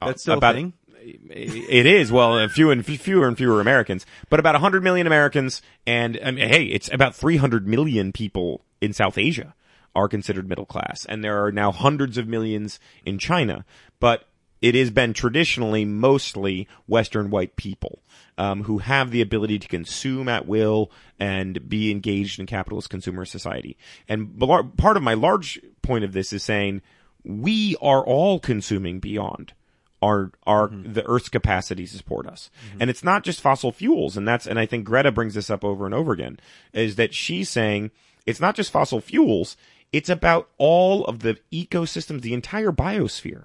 [0.00, 0.72] uh, That's still about thing?
[1.02, 6.18] it is well, few and fewer and fewer Americans, but about 100 million Americans, and
[6.24, 9.54] I mean, hey, it's about 300 million people in South Asia
[9.94, 13.66] are considered middle class, and there are now hundreds of millions in China,
[14.00, 14.26] but
[14.60, 18.02] it has been traditionally mostly Western white people
[18.36, 23.24] um, who have the ability to consume at will and be engaged in capitalist consumer
[23.24, 23.76] society.
[24.08, 24.38] And
[24.76, 26.82] part of my large point of this is saying
[27.24, 29.52] we are all consuming beyond
[30.00, 32.50] our our the Earth's capacity to support us.
[32.78, 35.64] And it's not just fossil fuels, and that's and I think Greta brings this up
[35.64, 36.38] over and over again,
[36.72, 37.90] is that she's saying
[38.24, 39.56] it's not just fossil fuels,
[39.92, 43.44] it's about all of the ecosystems, the entire biosphere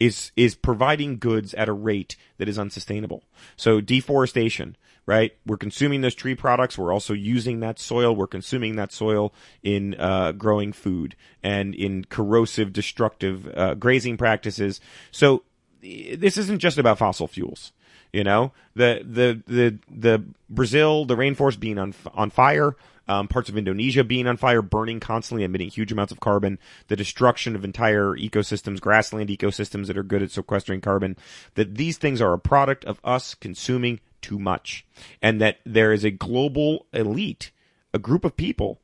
[0.00, 3.22] is is providing goods at a rate that is unsustainable.
[3.56, 4.76] So deforestation,
[5.06, 5.32] right?
[5.46, 6.76] We're consuming those tree products.
[6.76, 8.14] We're also using that soil.
[8.14, 14.80] We're consuming that soil in uh, growing food and in corrosive, destructive uh, grazing practices.
[15.10, 15.44] So
[15.80, 17.72] this isn't just about fossil fuels.
[18.12, 22.76] You know, the the the the Brazil, the rainforest being on on fire,
[23.08, 26.96] um, parts of Indonesia being on fire, burning constantly, emitting huge amounts of carbon, the
[26.96, 31.16] destruction of entire ecosystems, grassland ecosystems that are good at sequestering carbon.
[31.54, 34.86] That these things are a product of us consuming too much,
[35.20, 37.50] and that there is a global elite,
[37.92, 38.80] a group of people,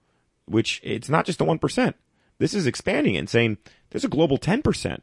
[0.46, 1.96] which it's not just the one percent.
[2.38, 3.58] This is expanding and saying
[3.90, 5.02] there's a global ten percent.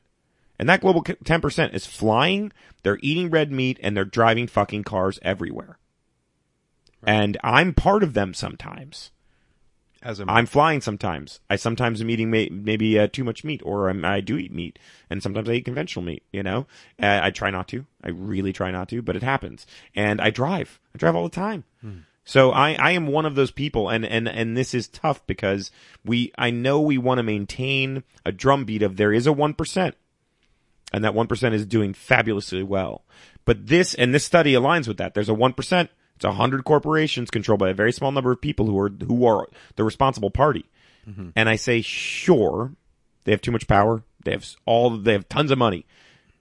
[0.60, 2.52] And that global 10% is flying,
[2.82, 5.78] they're eating red meat, and they're driving fucking cars everywhere.
[7.04, 9.12] And I'm part of them sometimes.
[10.02, 11.40] as a I'm flying sometimes.
[11.50, 14.52] I sometimes am eating may- maybe uh, too much meat, or I'm, I do eat
[14.52, 14.80] meat,
[15.10, 16.24] and sometimes I eat conventional meat.
[16.32, 16.68] You know,
[17.02, 17.86] uh, I try not to.
[18.04, 19.66] I really try not to, but it happens.
[19.96, 20.80] And I drive.
[20.94, 21.64] I drive all the time.
[22.26, 25.72] So I, I am one of those people, and, and, and this is tough because
[26.04, 29.96] we I know we want to maintain a drumbeat of there is a one percent,
[30.92, 33.06] and that one percent is doing fabulously well.
[33.46, 35.14] But this and this study aligns with that.
[35.14, 35.90] There's a one percent.
[36.18, 39.26] It's a hundred corporations controlled by a very small number of people who are who
[39.26, 40.66] are the responsible party.
[41.08, 41.30] Mm-hmm.
[41.36, 42.74] And I say, sure,
[43.24, 44.04] they have too much power.
[44.26, 45.86] They have all they have tons of money,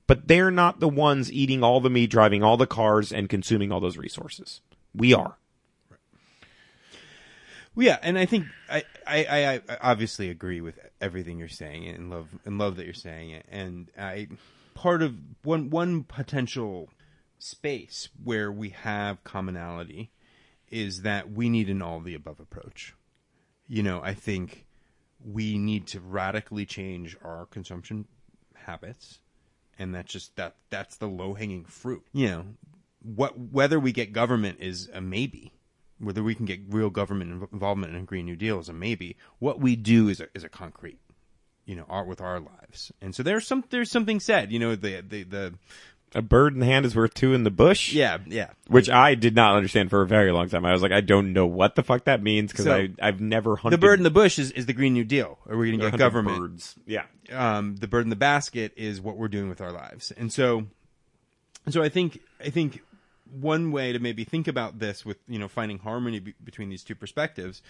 [0.06, 3.70] but they're not the ones eating all the meat, driving all the cars, and consuming
[3.70, 4.62] all those resources.
[4.94, 5.36] We are.
[7.74, 11.86] Well, yeah, and I think I, I, I, I obviously agree with everything you're saying
[11.86, 13.44] and love and love that you're saying it.
[13.50, 14.28] And I
[14.72, 16.88] part of one one potential
[17.46, 20.10] space where we have commonality
[20.68, 22.94] is that we need an all the above approach.
[23.68, 24.66] You know, I think
[25.24, 28.06] we need to radically change our consumption
[28.54, 29.20] habits
[29.78, 32.04] and that's just that that's the low hanging fruit.
[32.12, 32.44] You know,
[33.02, 35.52] what whether we get government is a maybe.
[35.98, 39.16] Whether we can get real government involvement in a Green New Deal is a maybe.
[39.38, 40.98] What we do is a, is a concrete,
[41.64, 42.92] you know, art with our lives.
[43.00, 44.52] And so there's some there's something said.
[44.52, 45.54] You know, the the the
[46.14, 47.92] A bird in the hand is worth two in the bush.
[47.92, 50.64] yeah yeah Which I did not understand for a very long time.
[50.64, 53.20] I was like, I don't know what the fuck that means because So, I I've
[53.20, 55.38] never hunted the bird in the bush is, is the Green New Deal.
[55.48, 56.38] Are we going to get hunted government?
[56.38, 56.76] birds.
[56.86, 57.04] Yeah.
[57.32, 60.10] um, the bird in the basket is what we're doing with our lives.
[60.12, 60.66] And so,
[61.64, 62.82] and so I think, I think
[63.30, 66.84] one way to maybe think about this with, you know, finding harmony be- between these
[66.84, 67.60] two perspectives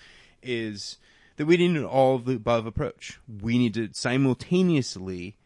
[0.42, 0.98] is
[1.36, 3.18] that we need an all of the above approach.
[3.42, 5.36] We need to simultaneously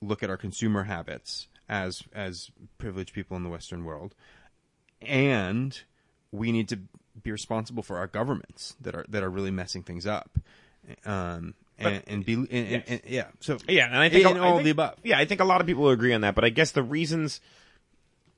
[0.00, 4.14] look at our consumer habits as, as privileged people in the Western world.
[5.00, 5.80] And
[6.32, 6.78] we need to
[7.22, 10.38] be responsible for our governments that are, that are really messing things up.
[11.06, 14.40] Um, and, and be, and, and- and- yeah, so Yeah, and I think in I
[14.40, 14.94] all think- of the above.
[15.02, 17.40] Yeah, I think a lot of people agree on that, but I guess the reasons,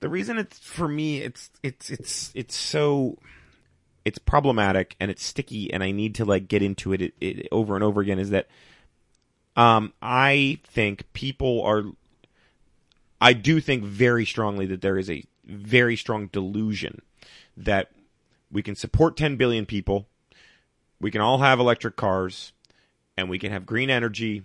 [0.00, 3.18] the reason it's for me, it's it's it's it's so,
[4.04, 7.48] it's problematic and it's sticky, and I need to like get into it, it, it
[7.50, 8.18] over and over again.
[8.20, 8.46] Is that,
[9.56, 11.82] um, I think people are,
[13.22, 17.02] I do think very strongly that there is a very strong delusion
[17.56, 17.92] that
[18.50, 20.08] we can support 10 billion people,
[21.00, 22.52] we can all have electric cars,
[23.16, 24.42] and we can have green energy,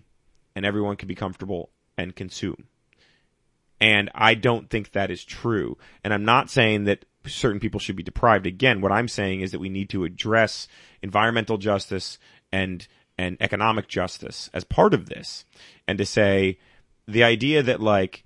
[0.56, 2.68] and everyone can be comfortable and consume.
[3.82, 5.80] And I don't think that is true.
[6.04, 8.46] And I'm not saying that certain people should be deprived.
[8.46, 10.68] Again, what I'm saying is that we need to address
[11.02, 12.20] environmental justice
[12.52, 12.88] and
[13.18, 15.46] and economic justice as part of this.
[15.88, 16.60] And to say
[17.08, 18.24] the idea that like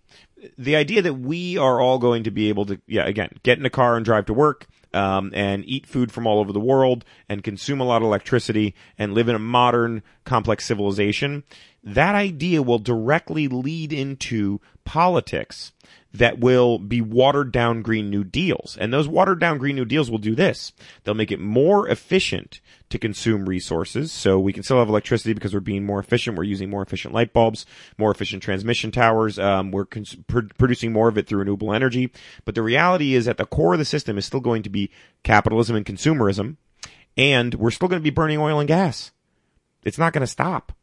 [0.57, 3.65] the idea that we are all going to be able to, yeah, again, get in
[3.65, 7.05] a car and drive to work, um, and eat food from all over the world
[7.29, 11.43] and consume a lot of electricity and live in a modern, complex civilization,
[11.83, 15.71] that idea will directly lead into politics
[16.13, 18.77] that will be watered down Green New Deals.
[18.79, 20.73] And those watered down Green New Deals will do this.
[21.03, 24.11] They'll make it more efficient to consume resources.
[24.11, 26.37] So we can still have electricity because we're being more efficient.
[26.37, 27.65] We're using more efficient light bulbs,
[27.97, 29.39] more efficient transmission towers.
[29.39, 32.11] Um, we're cons- pr- producing more of it through renewable energy.
[32.43, 34.91] But the reality is at the core of the system is still going to be
[35.23, 36.57] capitalism and consumerism.
[37.15, 39.11] And we're still going to be burning oil and gas.
[39.83, 40.73] It's not going to stop.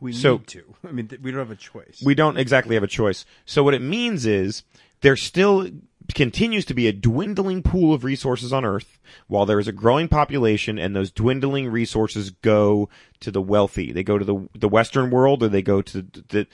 [0.00, 0.74] We So- need to.
[0.88, 2.02] I mean, th- we don't have a choice.
[2.04, 3.24] We don't exactly have a choice.
[3.46, 4.62] So what it means is
[5.00, 5.68] there still
[6.14, 10.08] continues to be a dwindling pool of resources on Earth while there is a growing
[10.08, 12.88] population and those dwindling resources go
[13.20, 13.92] to the wealthy.
[13.92, 16.46] They go to the, the Western world or they go to the,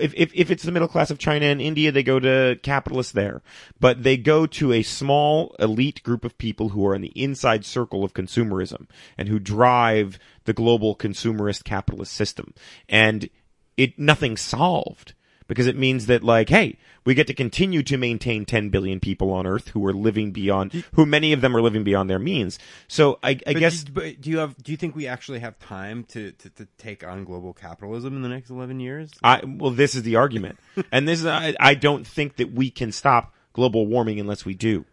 [0.00, 3.12] if, if, if it's the middle class of China and India, they go to capitalists
[3.12, 3.42] there.
[3.78, 7.64] But they go to a small elite group of people who are in the inside
[7.64, 12.54] circle of consumerism and who drive the global consumerist capitalist system.
[12.88, 13.28] And
[13.76, 15.12] it, nothing's solved
[15.46, 19.30] because it means that like, hey, we get to continue to maintain 10 billion people
[19.32, 22.58] on Earth who are living beyond, who many of them are living beyond their means.
[22.88, 24.56] So I, I guess do, but do you have?
[24.62, 28.22] Do you think we actually have time to, to, to take on global capitalism in
[28.22, 29.10] the next eleven years?
[29.22, 30.58] I, well, this is the argument.
[30.92, 34.54] and this is, I, I don't think that we can stop global warming unless we
[34.54, 34.84] do.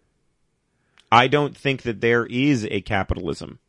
[1.12, 3.60] I don't think that there is a capitalism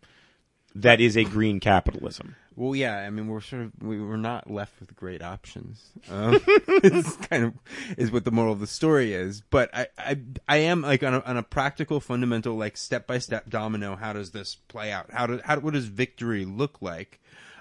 [0.75, 2.37] that is a green capitalism.
[2.57, 2.99] Well, yeah.
[2.99, 5.90] I mean, we're sort of we, we're not left with great options.
[6.11, 7.55] Um, it's kind of
[7.99, 9.40] is what the moral of the story is.
[9.40, 13.19] But I I, I am like on a, on a practical, fundamental, like step by
[13.19, 13.97] step domino.
[13.97, 15.11] How does this play out?
[15.12, 17.21] How do how what does victory look like?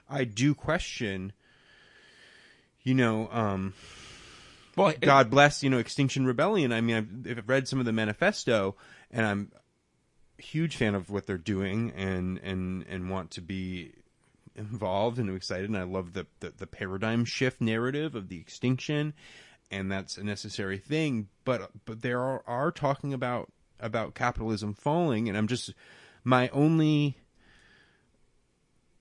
[0.10, 1.34] I do question.
[2.84, 3.73] You know, um,
[4.75, 6.73] Well, God bless, you know, Extinction Rebellion.
[6.73, 8.75] I mean, I've, I've read some of the manifesto,
[9.10, 9.51] and I'm
[10.38, 13.93] a huge fan of what they're doing, and and and want to be
[14.55, 15.69] involved and excited.
[15.69, 19.13] And I love the the, the paradigm shift narrative of the extinction,
[19.71, 21.27] and that's a necessary thing.
[21.45, 25.73] But but there are, are talking about about capitalism falling, and I'm just
[26.23, 27.17] my only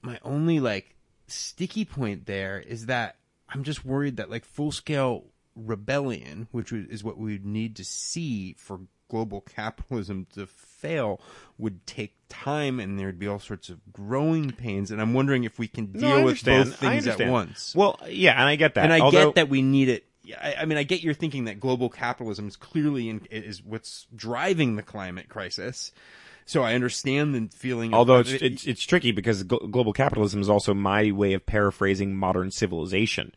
[0.03, 0.95] my only like
[1.29, 3.17] sticky point there is that
[3.49, 8.55] I'm just worried that like full scale rebellion, which is what we need to see
[8.55, 8.81] for
[9.13, 11.21] global capitalism to fail,
[11.59, 14.91] would take time and there'd be all sorts of growing pains.
[14.91, 17.75] And I'm wondering if we can deal I with both things at once.
[17.77, 18.85] Well, yeah, and I get that.
[18.85, 20.07] And I Although- get that we need it.
[20.41, 24.07] I, I mean, I get your thinking that global capitalism is clearly in, is what's
[24.15, 25.93] driving the climate crisis.
[26.47, 27.93] So I understand the feeling.
[27.93, 32.15] of- Although it's, it's it's tricky because global capitalism is also my way of paraphrasing
[32.17, 33.33] modern civilization,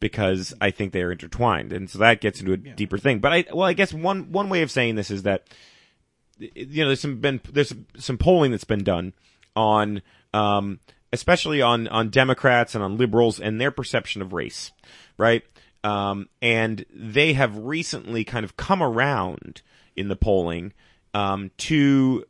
[0.00, 3.18] because I think they are intertwined, and so that gets into a deeper thing.
[3.20, 5.46] But I well, I guess one one way of saying this is that
[6.38, 9.12] you know there's some been there's some polling that's been done
[9.56, 10.02] on
[10.34, 10.78] um
[11.12, 14.72] especially on on Democrats and on liberals and their perception of race,
[15.16, 15.42] right?
[15.84, 19.62] Um, and they have recently kind of come around
[19.96, 20.72] in the polling
[21.14, 22.24] um, to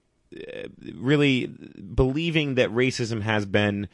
[0.94, 3.88] really believing that racism has been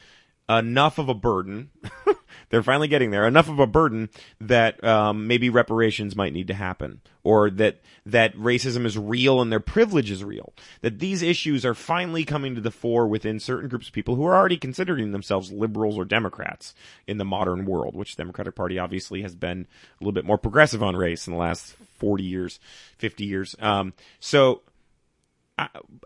[0.49, 1.70] enough of a burden.
[2.51, 3.27] They're finally getting there.
[3.27, 8.37] Enough of a burden that um, maybe reparations might need to happen, or that that
[8.37, 10.53] racism is real and their privilege is real.
[10.83, 14.27] That these issues are finally coming to the fore within certain groups of people who
[14.27, 16.75] are already considering themselves liberals or Democrats
[17.07, 19.66] in the modern world, which the Democratic Party obviously has been
[20.01, 22.61] a little bit more progressive on race in the last forty years,
[22.99, 23.57] fifty years.
[23.59, 24.62] Um, so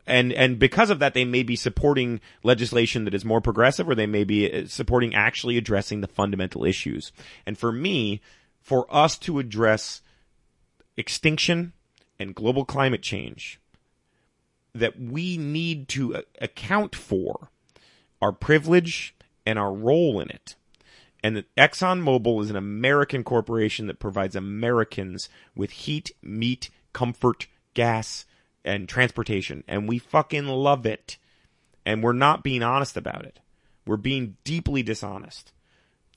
[0.07, 3.95] and and because of that, they may be supporting legislation that is more progressive, or
[3.95, 7.13] they may be uh, supporting actually addressing the fundamental issues.
[7.47, 8.21] And for me,
[8.61, 10.03] for us to address
[10.97, 11.73] extinction
[12.19, 13.61] and global climate change,
[14.75, 17.51] that we need to uh, account for
[18.21, 19.15] our privilege
[19.47, 20.57] and our role in it.
[21.23, 28.25] And that ExxonMobil is an American corporation that provides Americans with heat, meat, comfort, gas,
[28.65, 29.65] and transportation.
[29.69, 31.19] And we fucking love it.
[31.87, 33.41] And we're not being honest about it.
[33.87, 35.53] We're being deeply dishonest.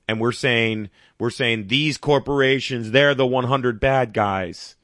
[0.08, 4.76] And we're saying, we're saying these corporations, they're the 100 bad guys.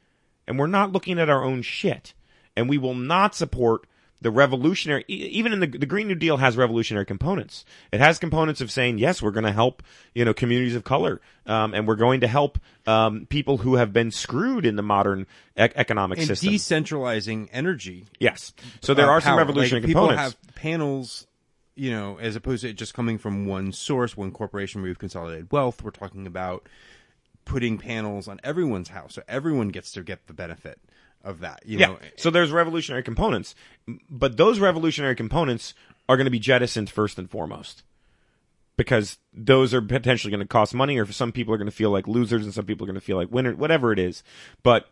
[0.46, 2.14] And we're not looking at our own shit.
[2.56, 3.86] And we will not support
[4.20, 7.64] the revolutionary, e- even in the, the Green New Deal has revolutionary components.
[7.92, 9.82] It has components of saying, yes, we're going to help,
[10.14, 11.20] you know, communities of color.
[11.46, 15.26] Um, and we're going to help, um, people who have been screwed in the modern
[15.56, 16.52] ec- economic and system.
[16.52, 18.06] decentralizing energy.
[18.18, 18.52] yes.
[18.80, 19.38] So there uh, are some power.
[19.38, 21.26] revolutionary like, people have panels,
[21.74, 24.98] you know, as opposed to it just coming from one source, one corporation where we've
[24.98, 25.82] consolidated wealth.
[25.82, 26.68] We're talking about
[27.44, 30.80] putting panels on everyone's house, so everyone gets to get the benefit
[31.28, 31.62] of that.
[31.64, 31.86] You Yeah.
[31.88, 33.54] know, So there's revolutionary components,
[34.10, 35.74] but those revolutionary components
[36.08, 37.84] are going to be jettisoned first and foremost.
[38.76, 41.90] Because those are potentially going to cost money, or some people are going to feel
[41.90, 44.22] like losers, and some people are going to feel like winners, whatever it is.
[44.62, 44.88] But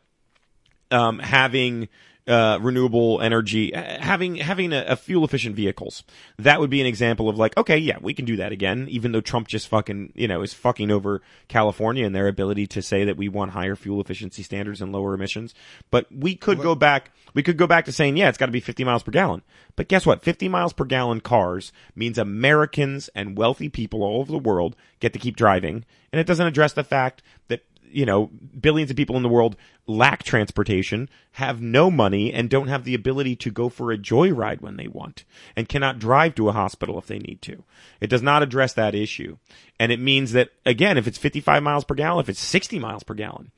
[0.91, 1.89] um, having
[2.27, 6.03] uh, renewable energy, uh, having having a, a fuel efficient vehicles,
[6.39, 8.87] that would be an example of like, okay, yeah, we can do that again.
[8.89, 12.83] Even though Trump just fucking, you know, is fucking over California and their ability to
[12.83, 15.55] say that we want higher fuel efficiency standards and lower emissions,
[15.91, 17.13] but we could go back.
[17.35, 19.43] We could go back to saying, yeah, it's got to be 50 miles per gallon.
[19.77, 20.25] But guess what?
[20.25, 25.13] 50 miles per gallon cars means Americans and wealthy people all over the world get
[25.13, 27.63] to keep driving, and it doesn't address the fact that
[27.97, 28.27] you know,
[28.61, 32.93] billions of people in the world lack transportation, have no money, and don't have the
[32.93, 35.25] ability to go for a joyride when they want,
[35.57, 37.65] and cannot drive to a hospital if they need to.
[37.99, 39.39] It does not address that issue.
[39.81, 43.03] And it means that, again, if it's 55 miles per gallon, if it's 60 miles
[43.03, 43.51] per gallon,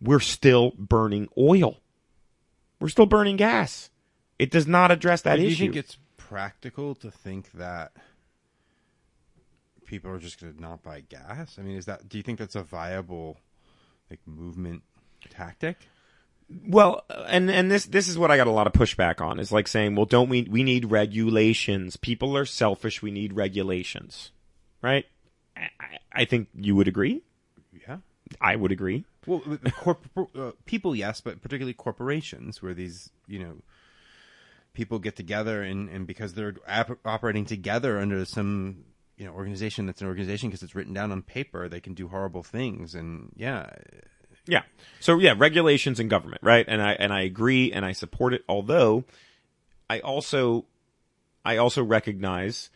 [0.00, 1.76] we're still burning oil.
[2.80, 3.90] We're still burning gas.
[4.38, 5.44] It does not address that issue.
[5.44, 7.92] do you think it's practical to think that
[9.84, 11.58] people are just going to not buy gas?
[11.58, 12.08] I mean, is that?
[12.08, 13.36] Do you think that's a viable
[14.12, 14.82] like movement
[15.30, 15.76] tactic?
[16.68, 19.50] Well, and and this this is what I got a lot of pushback on is
[19.52, 21.96] like saying, well, don't we we need regulations?
[21.96, 23.00] People are selfish.
[23.00, 24.32] We need regulations,
[24.82, 25.06] right?
[25.56, 25.68] I,
[26.12, 27.22] I- think you would agree.
[27.86, 27.98] Yeah.
[28.40, 29.04] I would agree.
[29.26, 29.42] Well,
[29.76, 30.06] corp-
[30.36, 33.54] uh, people, yes, but particularly corporations, where these, you know,
[34.74, 36.54] people get together and, and because they're
[37.04, 38.84] operating together under some,
[39.16, 42.08] you know, organization that's an organization because it's written down on paper, they can do
[42.08, 42.94] horrible things.
[42.94, 43.70] And yeah,
[44.46, 44.62] Yeah.
[45.00, 46.64] So yeah, regulations and government, right?
[46.66, 48.44] And I and I agree and I support it.
[48.48, 49.04] Although
[49.88, 50.66] I also
[51.44, 52.70] I also recognize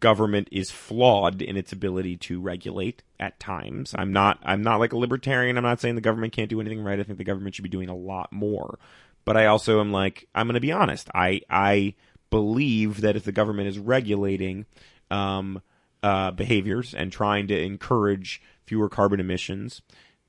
[0.00, 3.94] government is flawed in its ability to regulate at times.
[3.96, 5.56] I'm not I'm not like a libertarian.
[5.56, 7.00] I'm not saying the government can't do anything right.
[7.00, 8.78] I think the government should be doing a lot more.
[9.24, 11.08] But I also am like I'm going to be honest.
[11.14, 11.94] I I
[12.30, 14.66] believe that if the government is regulating
[15.10, 15.62] um,
[16.06, 19.82] uh, behaviors and trying to encourage fewer carbon emissions,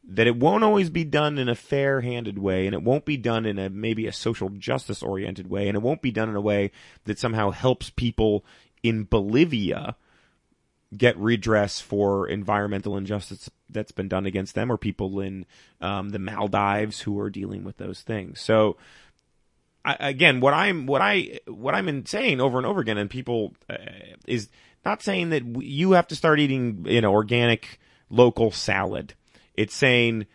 [0.03, 3.45] that it won't always be done in a fair-handed way, and it won't be done
[3.45, 6.71] in a maybe a social justice-oriented way, and it won't be done in a way
[7.03, 8.43] that somehow helps people
[8.81, 9.95] in Bolivia
[10.95, 15.45] get redress for environmental injustice that's been done against them, or people in
[15.79, 18.41] um, the Maldives who are dealing with those things.
[18.41, 18.77] So,
[19.85, 23.09] I, again, what I'm what I what I'm in saying over and over again, and
[23.09, 23.75] people uh,
[24.25, 24.49] is
[24.87, 27.79] not saying that you have to start eating you know organic
[28.09, 29.13] local salad.
[29.53, 30.27] It's saying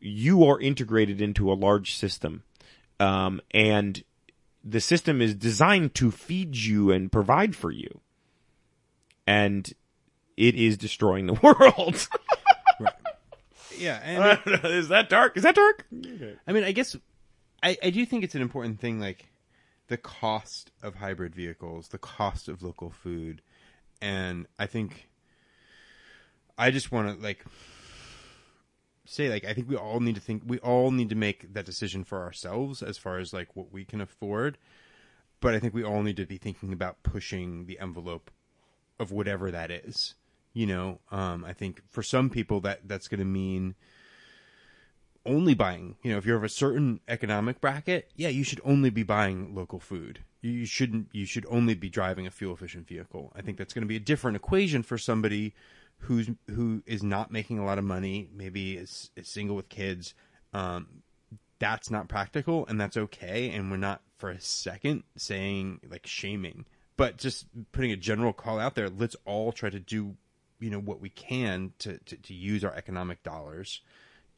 [0.00, 2.44] you are integrated into a large system,
[3.00, 4.02] um, and
[4.62, 8.00] the system is designed to feed you and provide for you,
[9.26, 9.70] and
[10.36, 12.08] it is destroying the world.
[13.76, 14.00] yeah.
[14.04, 15.36] And is that dark?
[15.36, 15.86] Is that dark?
[16.46, 16.96] I mean, I guess
[17.62, 19.26] I, I do think it's an important thing, like
[19.88, 23.42] the cost of hybrid vehicles, the cost of local food,
[24.00, 25.08] and I think
[26.56, 27.44] I just want to like
[29.08, 31.64] say, like, I think we all need to think, we all need to make that
[31.64, 34.58] decision for ourselves as far as like what we can afford,
[35.40, 38.30] but I think we all need to be thinking about pushing the envelope
[38.98, 40.14] of whatever that is.
[40.52, 43.74] You know, um, I think for some people that that's going to mean
[45.26, 48.90] only buying, you know, if you're of a certain economic bracket, yeah, you should only
[48.90, 50.20] be buying local food.
[50.40, 53.32] You- shouldn't, you should only be driving a fuel efficient vehicle.
[53.34, 55.54] I think that's going to be a different equation for somebody
[55.98, 60.14] who's, who is not making a lot of money, maybe is, is single with kids.
[60.54, 61.02] Um,
[61.58, 63.50] that's not practical and that's okay.
[63.50, 66.64] And we're not for a second saying like shaming,
[66.96, 68.88] but just putting a general call out there.
[68.88, 70.16] Let's all try to do,
[70.60, 73.80] you know, what we can to, to, to use our economic dollars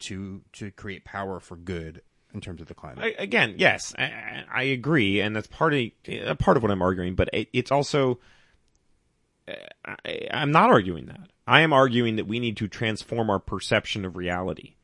[0.01, 2.01] to to create power for good
[2.33, 3.15] in terms of the climate.
[3.17, 6.81] I, again, yes, I, I agree, and that's part of a part of what I'm
[6.81, 7.15] arguing.
[7.15, 8.19] But it, it's also,
[9.47, 11.29] I, I'm not arguing that.
[11.47, 14.75] I am arguing that we need to transform our perception of reality,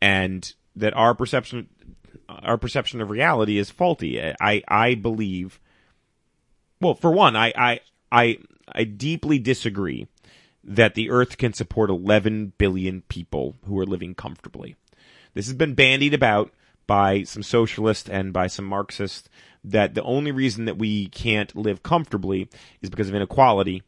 [0.00, 1.68] and that our perception,
[2.28, 4.20] our perception of reality is faulty.
[4.40, 5.60] I I believe.
[6.80, 7.80] Well, for one, I I
[8.10, 10.06] I, I deeply disagree
[10.64, 14.76] that the Earth can support 11 billion people who are living comfortably.
[15.34, 16.52] This has been bandied about
[16.86, 19.28] by some socialists and by some Marxists
[19.64, 22.48] that the only reason that we can't live comfortably
[22.80, 23.82] is because of inequality.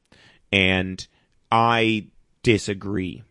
[0.53, 1.07] And
[1.51, 2.07] I
[2.43, 3.25] disagree.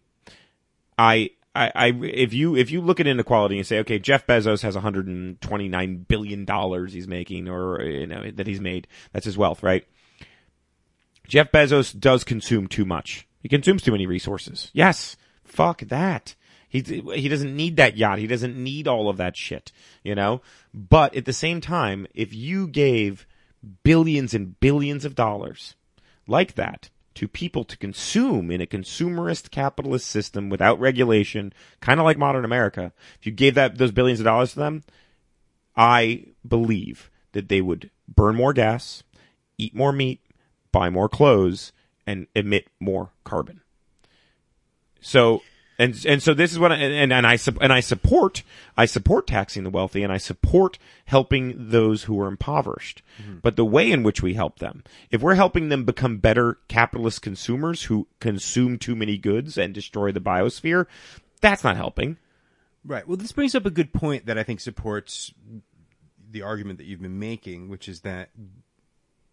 [0.97, 4.61] I, I, I, if you, if you look at inequality and say, okay, Jeff Bezos
[4.61, 9.63] has 129 billion dollars he's making or, you know, that he's made, that's his wealth,
[9.63, 9.85] right?
[11.27, 13.27] Jeff Bezos does consume too much.
[13.43, 14.71] He consumes too many resources.
[14.73, 15.17] Yes.
[15.43, 16.33] Fuck that.
[16.69, 18.17] He he doesn't need that yacht.
[18.17, 19.71] He doesn't need all of that shit,
[20.01, 20.41] you know?
[20.73, 23.27] But at the same time, if you gave
[23.83, 25.75] billions and billions of dollars
[26.25, 32.05] like that to people to consume in a consumerist capitalist system without regulation, kind of
[32.05, 34.83] like modern America, if you gave that those billions of dollars to them,
[35.75, 39.03] I believe that they would burn more gas,
[39.59, 40.21] eat more meat,
[40.71, 41.71] buy more clothes,
[42.05, 43.61] and emit more carbon.
[45.01, 45.41] So,
[45.77, 48.43] and and so this is what I, and and I and I support
[48.77, 53.01] I support taxing the wealthy and I support helping those who are impoverished.
[53.21, 53.39] Mm-hmm.
[53.41, 57.21] But the way in which we help them, if we're helping them become better capitalist
[57.21, 60.85] consumers who consume too many goods and destroy the biosphere,
[61.41, 62.17] that's not helping.
[62.85, 63.07] Right.
[63.07, 65.33] Well, this brings up a good point that I think supports
[66.29, 68.29] the argument that you've been making, which is that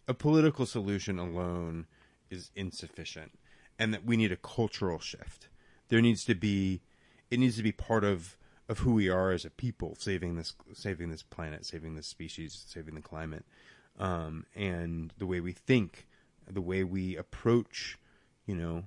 [0.07, 1.87] a political solution alone
[2.31, 3.33] is insufficient
[3.79, 5.49] and that we need a cultural shift.
[5.89, 6.83] There needs to be
[7.31, 8.37] it needs to be part of
[8.69, 12.65] of who we are as a people, saving this saving this planet, saving this species,
[12.67, 13.45] saving the climate.
[13.99, 16.07] Um, and the way we think,
[16.49, 17.99] the way we approach,
[18.47, 18.85] you know,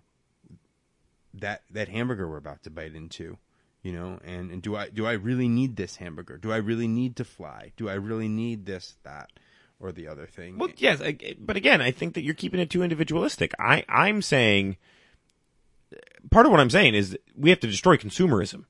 [1.33, 3.37] that that hamburger we're about to bite into
[3.81, 6.87] you know and, and do i do i really need this hamburger do i really
[6.87, 9.31] need to fly do i really need this that
[9.83, 11.01] or the other thing Well, yes,
[11.39, 13.53] but again, I think that you're keeping it too individualistic.
[13.59, 14.77] I, I'm saying,
[16.31, 18.65] part of what I'm saying is we have to destroy consumerism.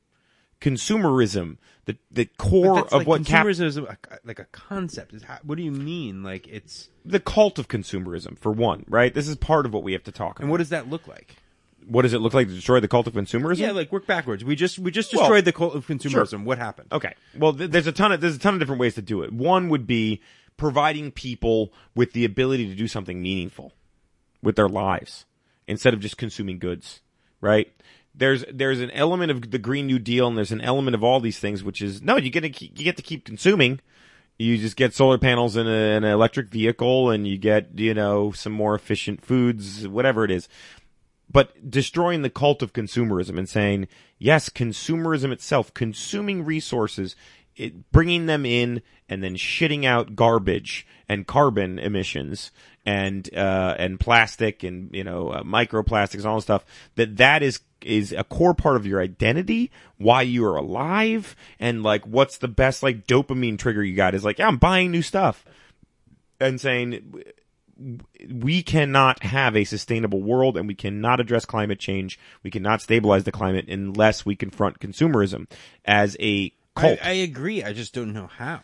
[0.60, 5.14] Consumerism, the the But core that's of like what cap- is a, like a concept
[5.14, 9.14] is how, what do you mean like it's the cult of consumerism, for one, right?
[9.14, 10.44] This is part of what we have to talk about.
[10.44, 11.36] and what does that look like
[11.86, 13.58] what does it look like to destroy the cult of consumerism?
[13.58, 16.58] yeah like work backwards we just we just Well, destroyed the cult of consumerism what
[16.58, 17.14] happened Okay.
[17.38, 19.34] Well, th- there's a ton of there's a ton of different ways to do it.
[19.34, 20.22] One would be
[20.58, 23.74] providing people with the ability to do something meaningful
[24.42, 25.26] with their lives
[25.68, 27.02] instead of just consuming goods,
[27.42, 27.72] right?
[28.16, 31.20] There's there's an element of the Green New Deal and there's an element of all
[31.20, 33.80] these things which is no, you get to keep, you get to keep consuming.
[34.40, 38.32] You just get solar panels in a, an electric vehicle and you get, you know,
[38.32, 40.50] some more efficient foods, whatever it is
[41.34, 43.88] but destroying the cult of consumerism and saying
[44.18, 47.16] yes consumerism itself consuming resources
[47.56, 52.52] it, bringing them in and then shitting out garbage and carbon emissions
[52.86, 57.44] and uh, and plastic and you know uh, microplastics and all this stuff that that
[57.44, 62.38] is is a core part of your identity why you are alive and like what's
[62.38, 65.46] the best like dopamine trigger you got is like yeah I'm buying new stuff
[66.40, 67.24] and saying
[68.32, 72.20] we cannot have a sustainable world and we cannot address climate change.
[72.44, 75.50] We cannot stabilize the climate unless we confront consumerism
[75.86, 76.54] as a.
[76.76, 78.62] I, I agree i just don't know how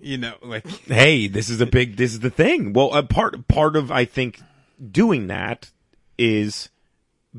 [0.00, 2.72] you know like hey, this is a big, this is the thing.
[2.72, 4.40] Well, a part, part of, I think,
[4.90, 5.70] doing that
[6.16, 6.68] is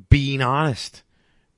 [0.09, 1.03] being honest.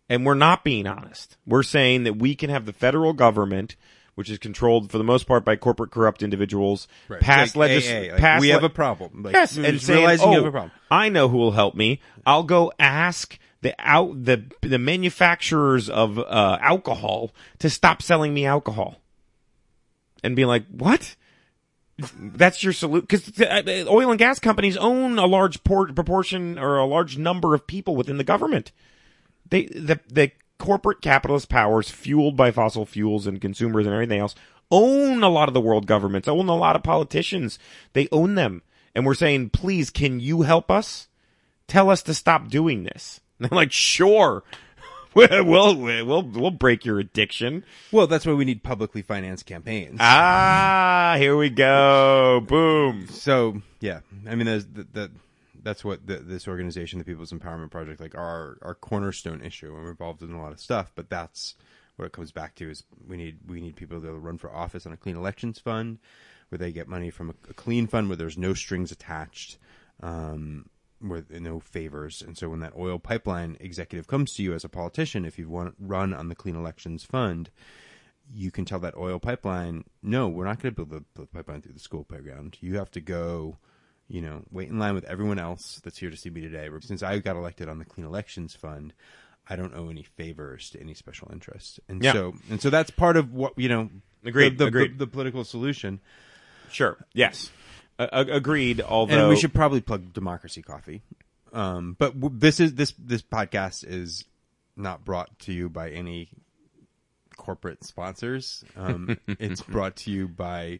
[0.09, 1.37] And we're not being honest.
[1.45, 3.77] We're saying that we can have the federal government,
[4.15, 6.87] which is controlled for the most part by corporate corrupt individuals,
[7.21, 10.27] pass Like, legis- like, pass we le- have a problem like, yes, and saying, realizing
[10.27, 12.01] oh, you have a oh, problem I know who will help me.
[12.25, 18.45] I'll go ask the out the the manufacturers of uh, alcohol to stop selling me
[18.45, 19.01] alcohol,
[20.23, 21.15] and be like, what?
[22.19, 26.85] That's your solution because oil and gas companies own a large por- proportion or a
[26.85, 28.71] large number of people within the government.
[29.49, 34.35] They the the corporate capitalist powers fueled by fossil fuels and consumers and everything else
[34.71, 37.59] own a lot of the world governments, own a lot of politicians.
[37.93, 38.63] They own them.
[38.95, 41.07] And we're saying, please, can you help us?
[41.67, 43.21] Tell us to stop doing this.
[43.41, 44.43] And they're like, sure.
[45.15, 45.75] we'll, we'll,
[46.05, 47.65] we'll, we'll break your addiction.
[47.91, 52.41] well that's why we need publicly financed campaigns Ah, here we go.
[52.47, 53.07] Boom.
[53.09, 55.11] so yeah i mean there's that that
[55.63, 59.83] that's what the, this organization the people's empowerment project like our our cornerstone issue and
[59.83, 61.55] we're involved in a lot of stuff but that's
[61.97, 64.85] what it comes back to is we need we need people to run for office
[64.85, 65.99] on a clean elections fund
[66.49, 69.57] where they get money from a, a clean fund where there's no strings attached
[70.01, 70.65] um
[71.01, 74.69] where no favors and so when that oil pipeline executive comes to you as a
[74.69, 77.49] politician if you want run on the clean elections fund
[78.33, 81.61] you can tell that oil pipeline, no, we're not going to build the, the pipeline
[81.61, 82.55] through the school playground.
[82.61, 83.57] You have to go,
[84.07, 86.69] you know, wait in line with everyone else that's here to see me today.
[86.79, 88.93] Since I got elected on the Clean Elections Fund,
[89.49, 92.13] I don't owe any favors to any special interest, and Yeah.
[92.13, 93.89] so and so that's part of what you know.
[94.23, 94.93] Agreed, The, the, agreed.
[94.93, 95.99] the, the political solution,
[96.71, 96.97] Sure.
[97.13, 97.51] Yes.
[98.01, 98.81] Uh, agreed.
[98.81, 101.01] Although and we should probably plug Democracy Coffee.
[101.53, 104.25] Um, but w- this is this this podcast is
[104.75, 106.29] not brought to you by any
[107.37, 108.63] corporate sponsors.
[108.75, 110.79] Um, it's brought to you by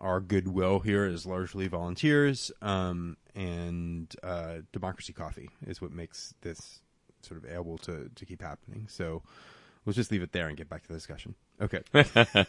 [0.00, 6.80] our goodwill here is largely volunteers, um, and uh, Democracy Coffee is what makes this
[7.22, 8.86] sort of able to to keep happening.
[8.88, 9.22] So.
[9.86, 11.34] let's just leave it there and get back to the discussion.
[11.62, 11.82] Okay.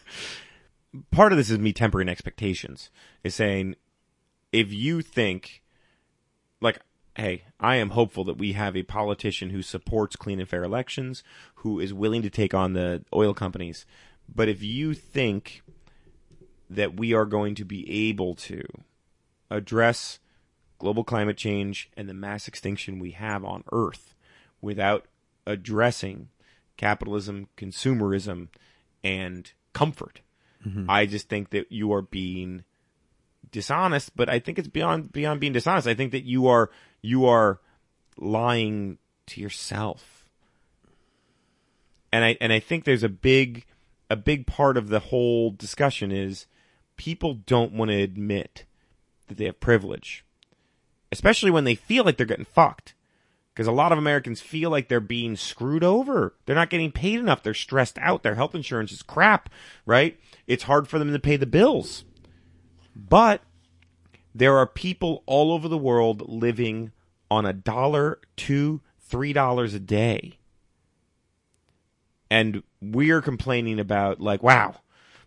[1.12, 2.90] part of this is me tempering expectations.
[3.24, 3.76] Is saying
[4.52, 5.62] if you think
[6.62, 6.80] like
[7.20, 11.22] hey, I am hopeful that we have a politician who supports clean and fair elections,
[11.56, 13.86] who is willing to take on the oil companies.
[14.34, 15.62] But if you think
[16.70, 18.64] that we are going to be able to
[19.50, 20.20] address
[20.78, 24.16] global climate change and the mass extinction we have on Earth
[24.62, 25.06] without
[25.46, 26.30] addressing
[26.78, 28.48] capitalism, consumerism,
[29.04, 30.22] and comfort,
[30.66, 30.90] mm-hmm.
[30.90, 32.64] I just think that you are being
[33.52, 35.88] dishonest, but I think it's beyond beyond being dishonest.
[35.88, 36.70] I think that you are
[37.02, 37.60] you are
[38.18, 38.98] lying
[39.28, 40.30] to yourself.
[42.12, 43.66] And I and I think there's a big
[44.10, 46.48] a big part of the whole discussion is
[46.98, 48.66] people don't want to admit
[49.28, 50.26] that they have privilege.
[51.12, 52.94] Especially when they feel like they're getting fucked.
[53.54, 56.34] Because a lot of Americans feel like they're being screwed over.
[56.46, 57.44] They're not getting paid enough.
[57.44, 58.24] They're stressed out.
[58.24, 59.50] Their health insurance is crap,
[59.86, 60.18] right?
[60.48, 62.06] It's hard for them to pay the bills.
[63.08, 63.42] But
[64.34, 66.92] there are people all over the world living
[67.32, 70.38] on a dollar, two, three dollars a day.
[72.32, 74.76] And we're complaining about like, wow,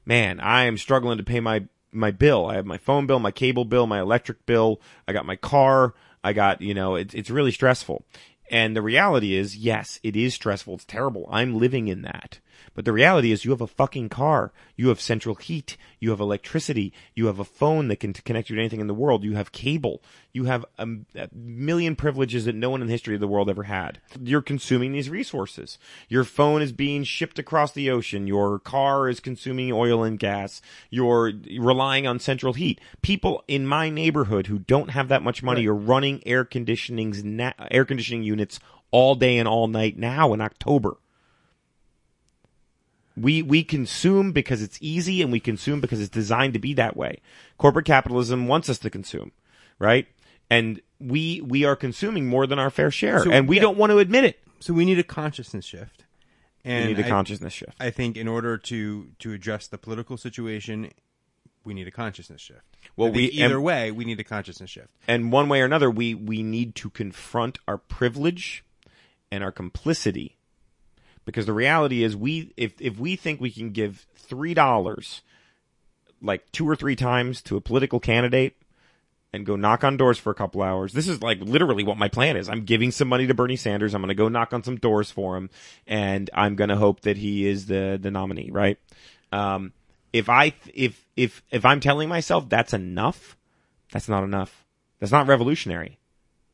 [0.05, 2.47] man, I am struggling to pay my my bill.
[2.47, 4.81] I have my phone bill, my cable bill, my electric bill.
[5.07, 5.95] I got my car.
[6.25, 8.05] I got, you know, it's it's really stressful.
[8.51, 10.75] And the reality is, yes, it is stressful.
[10.75, 11.29] It's terrible.
[11.31, 12.39] I'm living in that.
[12.75, 14.53] But the reality is you have a fucking car.
[14.77, 15.77] You have central heat.
[16.01, 16.93] You have electricity.
[17.15, 19.25] You have a phone that can t- connect you to anything in the world.
[19.25, 20.03] You have cable.
[20.33, 23.51] You have a, a million privileges that no one in the history of the world
[23.51, 24.01] ever had.
[24.21, 25.79] You're consuming these resources.
[26.09, 28.27] Your phone is being shipped across the ocean.
[28.27, 30.63] Your car is consuming oil and gas.
[30.91, 32.81] You're relying on central heat.
[33.03, 37.53] People in my neighborhood who don't have that much money are running air conditionings, na-
[37.71, 38.59] air conditioning units
[38.91, 40.97] all day and all night now in October.
[43.17, 46.97] We we consume because it's easy and we consume because it's designed to be that
[46.97, 47.21] way.
[47.59, 49.33] Corporate capitalism wants us to consume,
[49.79, 50.07] right?
[50.51, 53.63] And we we are consuming more than our fair share So, and we yeah.
[53.63, 54.41] don't want to admit it.
[54.61, 56.05] So we need a consciousness shift.
[56.65, 57.75] And we need a I- consciousness shift.
[57.81, 60.91] I think in order to to address the political situation,
[61.65, 62.61] we need a consciousness shift.
[62.97, 64.89] Well, we- either and- way, we need a consciousness shift.
[65.07, 68.65] and one way or another we we need to confront our privilege
[69.31, 70.37] and our complicity
[71.25, 75.23] because the reality is we if if we think we can give three dollars
[76.21, 78.57] like two or three times to a political candidate
[79.33, 80.93] and go knock on doors for a couple hours.
[80.93, 82.49] This is like literally what my plan is.
[82.49, 83.95] I'm giving some money to Bernie Sanders.
[83.95, 85.51] I'm going to go knock on some doors for him
[85.87, 88.79] and I'm going to hope that he is the, the nominee, right?
[89.33, 89.73] Um,
[90.13, 93.37] if I, if, if, if I'm telling myself that's enough,
[93.91, 94.65] that's not enough.
[95.01, 95.99] That's not revolutionary.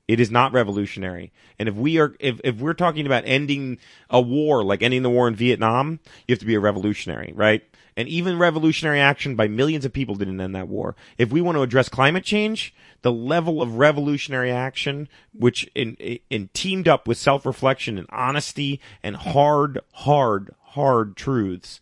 [0.08, 1.32] It is not revolutionary.
[1.58, 3.78] And if we are, if, if we're talking about ending
[4.08, 7.62] a war, like ending the war in Vietnam, you have to be a revolutionary, right?
[7.94, 10.96] And even revolutionary action by millions of people didn't end that war.
[11.18, 15.94] If we want to address climate change, the level of revolutionary action, which in,
[16.30, 21.80] in teamed up with self-reflection and honesty and hard, hard, hard truths,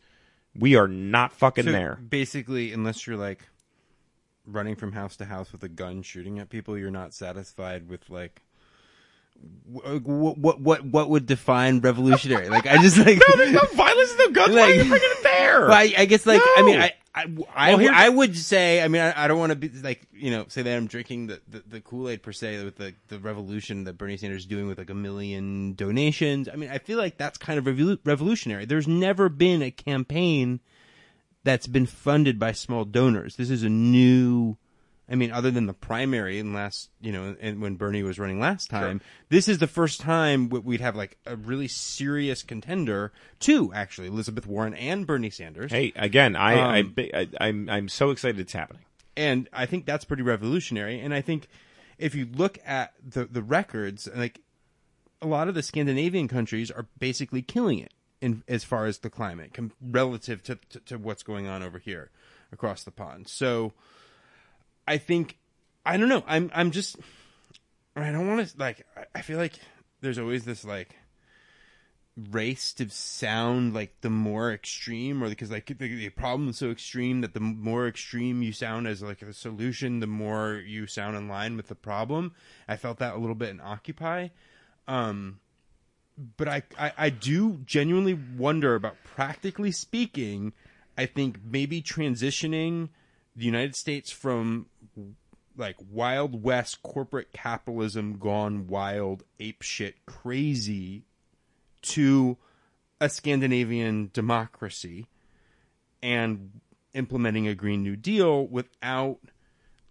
[0.55, 1.99] we are not fucking So there.
[2.09, 3.47] basically, unless you're like
[4.47, 8.09] running from house to house with a gun shooting at people, you're not satisfied with
[8.11, 8.43] like
[9.67, 12.49] what what what what would define revolutionary?
[12.49, 14.55] like I just like no, there's no violence, no guns.
[14.55, 15.71] Why are you Like- bringing it there?
[15.71, 17.25] I, I guess like I mean I I,
[17.55, 20.31] I, Well, I would say I mean I, I don't want to be like you
[20.31, 23.19] know say that I'm drinking the, the, the Kool Aid per se with the the
[23.19, 26.49] revolution that Bernie Sanders is doing with like a million donations.
[26.51, 27.67] I mean I feel like that's kind of
[28.07, 28.65] revolutionary.
[28.65, 30.61] There's never been a campaign
[31.47, 33.37] that's been funded by small donors.
[33.37, 34.57] This is a new.
[35.09, 38.41] I mean, other than the primary and last, you know, and when Bernie was running
[38.41, 43.13] last time, this is the first time we'd have like a really serious contender.
[43.39, 45.71] Two, actually, Elizabeth Warren and Bernie Sanders.
[45.71, 48.83] Hey, again, I, Um, I, I, I'm, I'm so excited it's happening.
[49.17, 50.99] and I think that's pretty revolutionary.
[50.99, 51.47] And I think
[51.99, 54.41] if you look at the the records, like
[55.23, 59.11] a lot of the Scandinavian countries are basically killing it in as far as the
[59.11, 62.11] climate com- relative to, to to what's going on over here
[62.53, 63.29] across the pond.
[63.29, 63.73] So
[64.87, 65.39] I think
[65.85, 66.25] I don't know.
[66.27, 66.97] I'm I'm just
[67.95, 69.55] I don't want to like I- feel like
[70.01, 70.97] there's always this like
[72.31, 76.71] race to sound like the more extreme or because like the, the problem is so
[76.71, 81.15] extreme that the more extreme you sound as like a solution the more you sound
[81.15, 82.33] in line with the problem
[82.67, 84.29] i felt that a little bit in occupy
[84.89, 85.39] um
[86.37, 90.53] but I, I i do genuinely wonder about practically speaking
[90.97, 92.89] i think maybe transitioning
[93.35, 94.67] the united states from
[95.57, 101.05] like wild west corporate capitalism gone wild ape shit crazy
[101.83, 102.37] to
[103.01, 105.07] a Scandinavian democracy
[106.03, 106.61] and
[106.95, 109.19] implementing a Green New Deal without,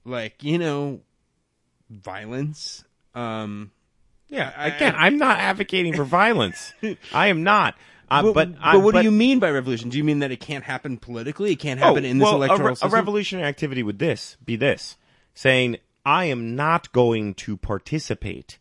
[0.04, 1.02] like, you know,
[1.90, 2.84] violence.
[3.14, 3.72] Um,
[4.28, 6.74] Yeah, again, I, am not advocating for violence.
[7.14, 7.76] I am not.
[8.10, 9.90] Uh, but, but but, what but, do you mean by revolution?
[9.90, 11.52] Do you mean that it can't happen politically?
[11.52, 14.38] It can't happen oh, in this well, a electoral re- a, revolutionary activity would this
[14.44, 14.98] be this
[15.34, 18.60] saying I am not going to participate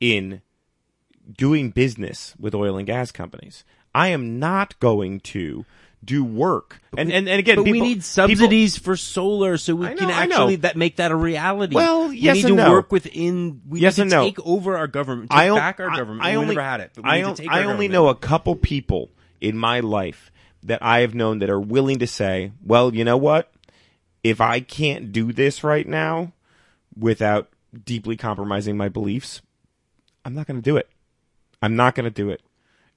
[0.00, 0.42] in
[1.30, 3.64] doing business with oil and gas companies.
[3.94, 5.64] I am not going to
[6.04, 6.80] do work.
[6.96, 9.94] And and, and again, but we people- need people- subsidies for solar so we I
[9.94, 10.34] can know, I know.
[10.36, 11.74] actually that make that a reality.
[11.74, 12.70] Well, yes we need and to no.
[12.72, 13.60] work within.
[13.68, 14.24] We Yes need and to no.
[14.24, 15.30] take over our government.
[15.30, 16.24] Take I back our I- government.
[16.24, 16.92] I we only, never had it.
[17.02, 20.30] I, on- I only know a couple people in my life
[20.62, 23.52] that I have known that are willing to say, "Well, you know what?
[24.24, 26.32] If I can't do this right now
[26.96, 27.48] without
[27.84, 29.40] deeply compromising my beliefs,
[30.24, 30.88] I'm not going to do it.
[31.62, 32.40] I'm not going to do it."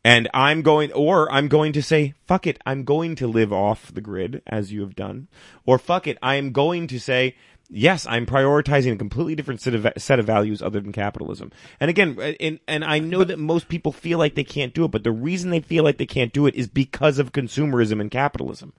[0.03, 3.93] And I'm going, or I'm going to say, fuck it, I'm going to live off
[3.93, 5.27] the grid as you have done.
[5.65, 7.35] Or fuck it, I am going to say,
[7.69, 11.51] yes, I'm prioritizing a completely different set of, set of values other than capitalism.
[11.79, 14.91] And again, and, and I know that most people feel like they can't do it,
[14.91, 18.09] but the reason they feel like they can't do it is because of consumerism and
[18.09, 18.73] capitalism.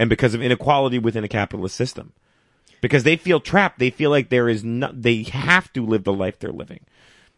[0.00, 2.12] And because of inequality within a capitalist system.
[2.80, 3.78] Because they feel trapped.
[3.78, 6.80] They feel like there is no, they have to live the life they're living.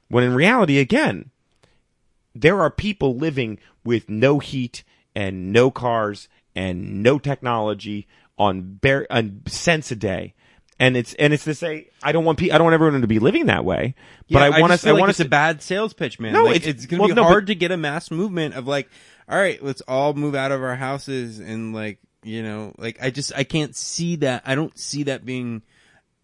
[0.08, 1.30] When in reality, again,
[2.34, 8.06] there are people living with no heat and no cars and no technology
[8.38, 10.34] on bare on cents a day.
[10.78, 13.06] And it's and it's to say I don't want pe- I don't want everyone to
[13.06, 13.94] be living that way,
[14.30, 16.32] but Yeah, I want feel I like want it's to a bad sales pitch, man.
[16.32, 18.54] No, Like, it's- it's, gonna well, be no, but- hard to get a mass movement
[18.54, 18.88] of like,
[19.28, 23.10] all right, let's all move out of our houses and like, you know, like I
[23.10, 24.42] just I can't see that.
[24.46, 25.62] I don't see that being.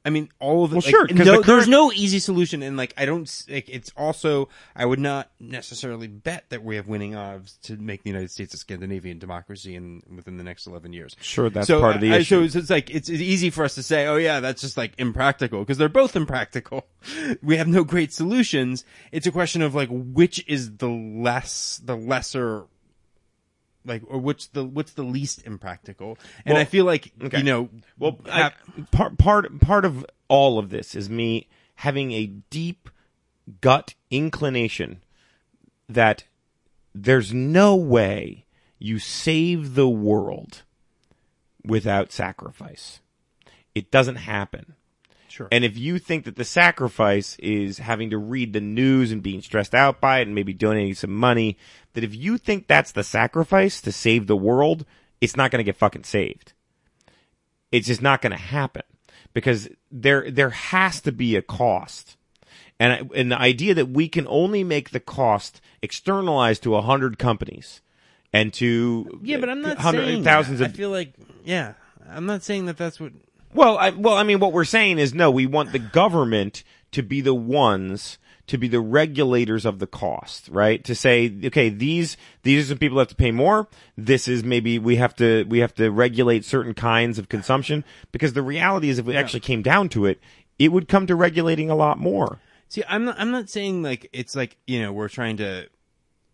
[0.07, 0.77] I mean, all of it.
[0.77, 3.29] Well, like, sure, no, the there's no easy solution, and like I don't.
[3.51, 8.05] Like, it's also I would not necessarily bet that we have winning odds to make
[8.05, 11.17] the United States a Scandinavian democracy in within the next eleven years.
[11.21, 12.37] Sure, that's so part of the I, issue.
[12.37, 14.77] So it's, it's like it's, it's easy for us to say, oh yeah, that's just
[14.77, 16.87] like impractical because they're both impractical.
[17.43, 18.85] We have no great solutions.
[19.13, 22.67] It's a question of like which is the less the lesser.
[23.87, 27.39] Like or which the what's the least impractical, and Well, I feel like okay.
[27.39, 27.69] you know,
[27.99, 28.53] Well, I,
[28.91, 32.91] part part part of all of this is me having a deep
[33.61, 35.03] gut inclination
[35.89, 36.25] that
[36.95, 38.45] there's no way
[38.79, 40.63] you save the world
[41.65, 43.01] without sacrifice.
[43.75, 44.75] It doesn't happen.
[45.37, 45.49] Sure.
[45.53, 49.43] And if you think that the sacrifice is having to read the news and being
[49.43, 51.59] stressed out by it and maybe donating some money,
[51.93, 54.87] that if you think that's the sacrifice to save the world,
[55.21, 56.55] it's not going to get fucking saved.
[57.71, 58.85] It's just not going to happen
[59.35, 62.17] because there there has to be a cost.
[62.81, 67.19] And and the idea that we can only make the cost externalized to a hundred
[67.19, 67.83] companies
[68.33, 70.69] and to yeah, but I'm not saying thousands that.
[70.69, 71.13] of I feel like
[71.45, 71.75] yeah,
[72.09, 73.13] I'm not saying that that's what.
[73.55, 75.31] Well, I, well, I mean, what we're saying is no.
[75.31, 80.49] We want the government to be the ones to be the regulators of the cost,
[80.49, 80.85] right?
[80.85, 83.69] To say, okay, these these are some people that have to pay more.
[83.97, 88.35] This is maybe we have to we have to regulate certain kinds of consumption because
[88.35, 90.21] the reality is, if we actually came down to it,
[90.59, 92.41] it would come to regulating a lot more.
[92.69, 93.17] See, I'm not.
[93.19, 95.69] I'm not saying like it's like you know we're trying to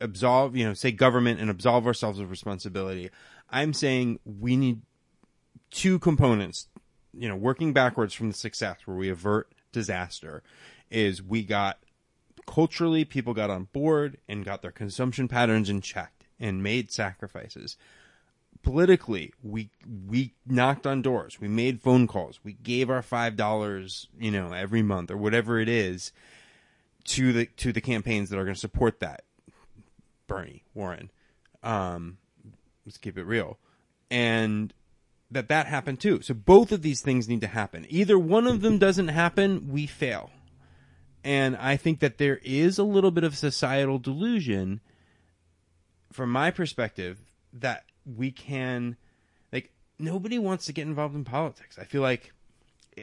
[0.01, 3.11] absolve you know say government and absolve ourselves of responsibility.
[3.51, 4.83] I'm saying we need
[5.71, 6.69] two components.
[7.13, 10.43] You know, working backwards from the success where we avert disaster
[10.91, 11.79] is we got
[12.47, 17.77] culturally people got on board and got their consumption patterns in check and made sacrifices.
[18.63, 19.71] Politically we
[20.09, 21.41] we knocked on doors.
[21.41, 22.41] We made phone calls.
[22.45, 26.13] We gave our five dollars you know every month or whatever it is
[27.05, 29.25] to the to the campaigns that are going to support that.
[30.27, 31.11] Bernie warren
[31.63, 32.19] um
[32.87, 33.59] let's keep it real.
[34.11, 34.73] And
[35.33, 36.21] that that happened too.
[36.23, 37.87] So both of these things need to happen.
[37.89, 40.31] Either one of them doesn't happen we fail.
[41.25, 44.81] And i think that there is a little bit of societal delusion
[46.13, 47.21] from my perspective
[47.53, 48.97] that we can
[49.53, 51.79] like nobody wants to get involved in politics.
[51.79, 52.33] I feel like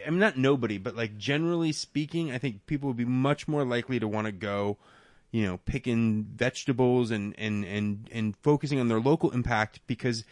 [0.06, 3.66] i mean not nobody but like generally speaking i think people would be much more
[3.66, 4.78] likely to want to go
[5.32, 10.24] you know picking vegetables and and and and focusing on their local impact because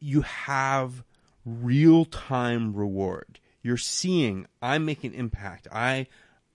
[0.00, 1.04] you have
[1.44, 3.40] real time reward.
[3.62, 5.66] You're seeing i'm making impact.
[5.72, 6.06] I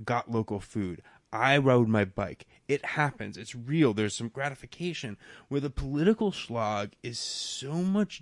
[0.04, 1.02] got local food.
[1.32, 2.46] I rode my bike.
[2.68, 3.38] It happens.
[3.38, 3.94] It's real.
[3.94, 5.18] There's some gratification.
[5.48, 8.22] Where the political slog is so much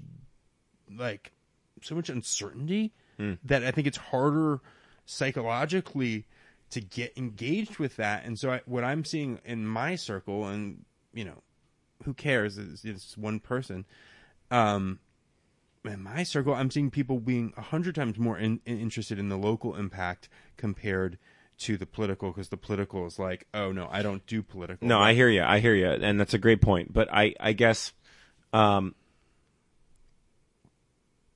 [0.98, 1.32] like
[1.82, 3.34] so much uncertainty hmm.
[3.44, 4.60] that i think it's harder
[5.06, 6.26] psychologically
[6.70, 8.24] to get engaged with that.
[8.26, 11.42] And so I, what i'm seeing in my circle and you know
[12.04, 12.58] who cares?
[12.58, 13.86] It's, it's one person.
[14.52, 15.00] Um,
[15.84, 19.30] in my circle, I'm seeing people being a hundred times more in, in- interested in
[19.30, 21.18] the local impact compared
[21.60, 24.88] to the political, because the political is like, oh no, I don't do political.
[24.88, 25.42] No, I hear you.
[25.44, 26.92] I hear you, and that's a great point.
[26.94, 27.94] But I, I guess,
[28.52, 28.94] um,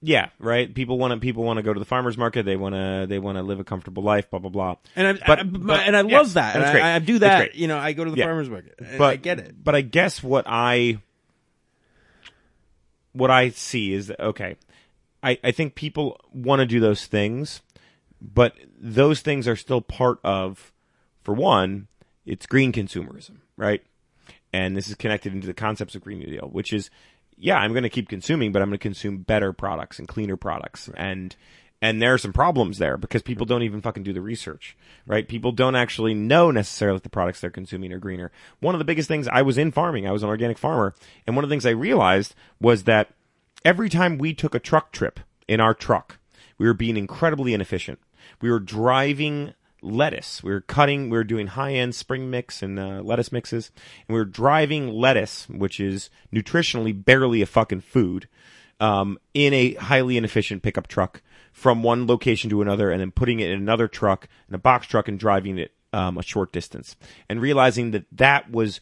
[0.02, 0.72] yeah, right.
[0.74, 2.44] People want to people want to go to the farmers market.
[2.46, 4.30] They want to they want to live a comfortable life.
[4.30, 4.76] Blah blah blah.
[4.96, 6.56] and I, But- I- but- and I love that.
[6.56, 6.96] And that's I.
[6.96, 7.56] I do that.
[7.56, 8.26] You know, I go to the Yeah.
[8.26, 8.76] farmers market.
[8.98, 9.56] But I get it.
[9.64, 11.00] But I guess what I
[13.16, 14.58] what I see is that okay,
[15.24, 17.62] I I think people want to do those things,
[18.22, 20.72] but those things are still part of,
[21.24, 21.88] for one,
[22.26, 23.82] it's green consumerism, right?
[24.52, 26.90] And this is connected into the concepts of Green New Deal, which is,
[27.38, 30.38] yeah, I'm going to keep consuming, but I'm going to consume better products and cleaner
[30.38, 31.36] products, and
[31.82, 35.28] and there are some problems there because people don't even fucking do the research, right?
[35.28, 38.32] People don't actually know necessarily that the products they're consuming are greener.
[38.60, 40.96] One of the biggest things I was in farming, I was an organic farmer,
[41.28, 43.10] and one of the things I realized was that
[43.64, 46.18] every time we took a truck trip in our truck,
[46.58, 48.00] we were being incredibly inefficient.
[48.42, 50.44] We were driving lettuce.
[50.44, 53.72] We were cutting, we were doing high end spring mix and uh, lettuce mixes,
[54.08, 58.28] and we were driving lettuce, which is nutritionally barely a fucking food,
[58.80, 61.22] um, in a highly inefficient pickup truck
[61.56, 64.88] from one location to another, and then putting it in another truck, in a box
[64.88, 66.98] truck, and driving it um, a short distance,
[67.30, 68.82] and realizing that that was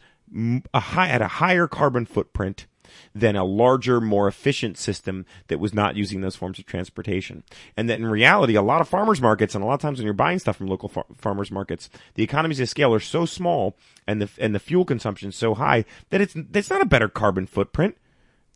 [0.74, 2.66] a high at a higher carbon footprint
[3.14, 7.44] than a larger, more efficient system that was not using those forms of transportation.
[7.76, 10.04] And that in reality, a lot of farmers markets and a lot of times when
[10.04, 13.76] you're buying stuff from local far- farmers markets, the economies of scale are so small
[14.06, 17.46] and the, and the fuel consumption so high that it's, it's not a better carbon
[17.46, 17.96] footprint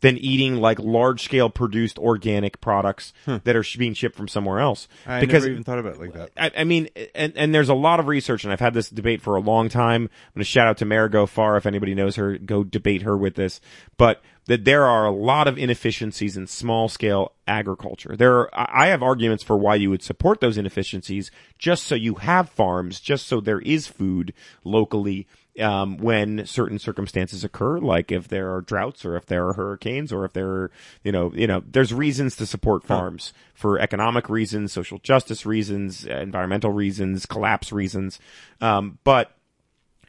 [0.01, 3.37] than eating like large scale produced organic products hmm.
[3.43, 4.87] that are sh- being shipped from somewhere else.
[5.05, 6.31] I because never even thought about it like that.
[6.37, 9.21] I, I mean, and, and there's a lot of research, and I've had this debate
[9.21, 10.03] for a long time.
[10.03, 13.17] I'm going to shout out to Marigo Far if anybody knows her, go debate her
[13.17, 13.59] with this.
[13.97, 18.15] But that there are a lot of inefficiencies in small scale agriculture.
[18.15, 21.29] There are, I have arguments for why you would support those inefficiencies
[21.59, 24.33] just so you have farms, just so there is food
[24.63, 25.27] locally.
[25.59, 30.13] Um, when certain circumstances occur, like if there are droughts or if there are hurricanes
[30.13, 30.71] or if there are,
[31.03, 36.05] you know, you know, there's reasons to support farms for economic reasons, social justice reasons,
[36.05, 38.19] environmental reasons, collapse reasons.
[38.61, 39.35] Um, but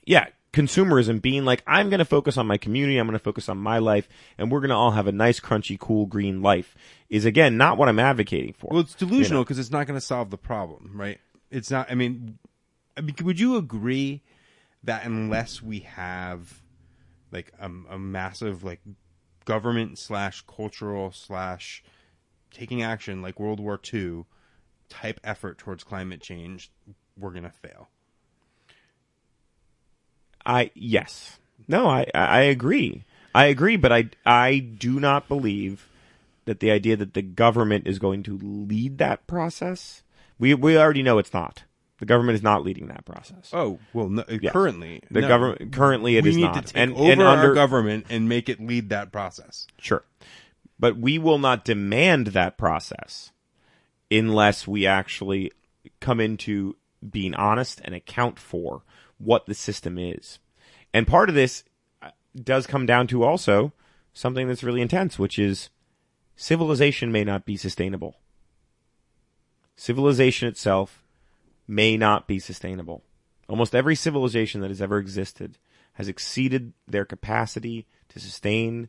[0.05, 3.49] yeah, consumerism being like, I'm going to focus on my community, I'm going to focus
[3.49, 6.77] on my life, and we're going to all have a nice, crunchy, cool, green life
[7.09, 8.69] is again not what I'm advocating for.
[8.71, 11.19] Well, it's delusional because it's not going to solve the problem, right?
[11.51, 11.91] It's not.
[11.91, 12.39] I mean,
[12.97, 14.23] I mean, would you agree
[14.85, 16.63] that unless we have
[17.31, 18.81] like a, a massive like
[19.45, 21.83] government slash cultural slash
[22.51, 24.25] taking action like World War II
[24.89, 26.71] type effort towards climate change,
[27.19, 27.89] we're to fail?
[30.45, 31.39] I yes.
[31.69, 33.05] No, I I agree.
[33.35, 35.87] I agree, but I I do not believe
[36.47, 40.03] that the idea that the government is going to lead that process.
[40.39, 41.65] We we already know it's not.
[42.01, 43.51] The government is not leading that process.
[43.53, 44.53] Oh well, no, Yes.
[44.53, 45.29] currently The no.
[45.29, 46.55] government currently it we is need not.
[46.55, 49.67] to take and over and our under government and make it lead that process.
[49.79, 50.03] Sure.
[50.79, 53.33] But we will not demand that process
[54.11, 55.53] unless we actually
[56.01, 56.75] come into
[57.09, 58.83] being honest and account for
[59.19, 60.39] what the system is.
[60.95, 61.65] And part of this
[62.01, 63.73] uh, does come down to also
[64.15, 65.69] something that's really intense, which is
[66.35, 68.17] civilization may not be sustainable.
[69.77, 71.03] Civilization itself
[71.71, 73.05] may not be sustainable.
[73.49, 75.57] Almost every civilization that has ever existed
[75.95, 78.89] has exceeded their capacity to sustain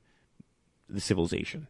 [0.90, 1.68] the civilization.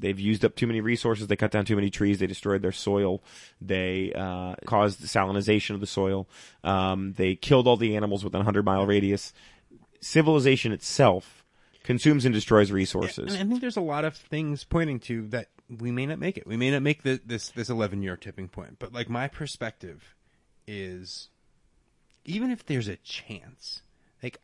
[0.00, 1.26] They've used up too many resources.
[1.26, 2.18] They cut down too many trees.
[2.18, 3.22] They destroyed their soil.
[3.60, 6.28] They uh, caused the salinization of the soil.
[6.62, 9.32] Um, they killed all the animals within a hundred mile radius.
[10.00, 11.44] Civilization itself
[11.82, 13.34] consumes and destroys resources.
[13.34, 16.38] And I think there's a lot of things pointing to that we may not make
[16.38, 16.46] it.
[16.46, 18.78] We may not make the, this this 11 year tipping point.
[18.78, 20.14] But like my perspective
[20.66, 21.28] is,
[22.24, 23.82] even if there's a chance,
[24.22, 24.40] like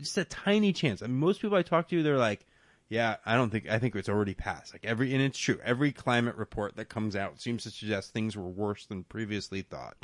[0.00, 1.02] just a tiny chance.
[1.02, 2.44] I mean, most people I talk to, they're like,
[2.88, 5.58] "Yeah, I don't think I think it's already passed." Like every and it's true.
[5.64, 9.96] Every climate report that comes out seems to suggest things were worse than previously thought.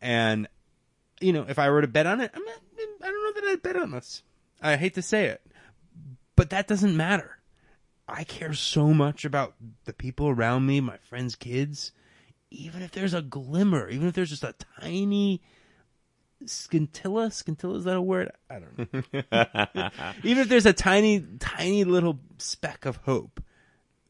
[0.00, 0.48] And
[1.20, 2.58] you know, if I were to bet on it, I'm not,
[3.02, 4.22] I don't know that I'd bet on this.
[4.60, 5.40] I hate to say it,
[6.36, 7.38] but that doesn't matter.
[8.12, 9.54] I care so much about
[9.84, 11.92] the people around me, my friends' kids.
[12.50, 15.40] Even if there's a glimmer, even if there's just a tiny
[16.44, 18.30] scintilla, scintilla is that a word?
[18.50, 18.78] I don't
[19.22, 19.90] know.
[20.22, 23.42] even if there's a tiny, tiny little speck of hope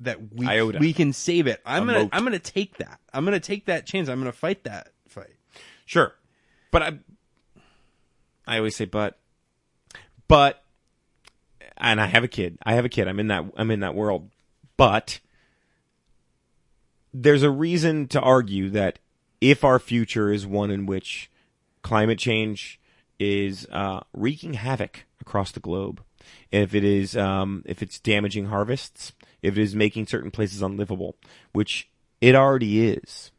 [0.00, 0.78] that we Iota.
[0.80, 2.10] we can save it, I'm A gonna mote.
[2.12, 2.98] I'm gonna take that.
[3.12, 4.08] I'm gonna take that chance.
[4.08, 5.36] I'm gonna fight that fight.
[5.84, 6.12] Sure.
[6.72, 6.98] But I
[8.48, 9.20] I always say but
[10.26, 10.61] but
[11.82, 12.58] and I have a kid.
[12.64, 13.08] I have a kid.
[13.08, 13.44] I'm in that.
[13.56, 14.30] I'm in that world.
[14.76, 15.20] But
[17.12, 18.98] there's a reason to argue that
[19.40, 21.30] if our future is one in which
[21.82, 22.80] climate change
[23.18, 26.00] is uh, wreaking havoc across the globe,
[26.50, 29.12] if it is um, if it's damaging harvests,
[29.42, 31.16] if it is making certain places unlivable,
[31.52, 33.32] which it already is,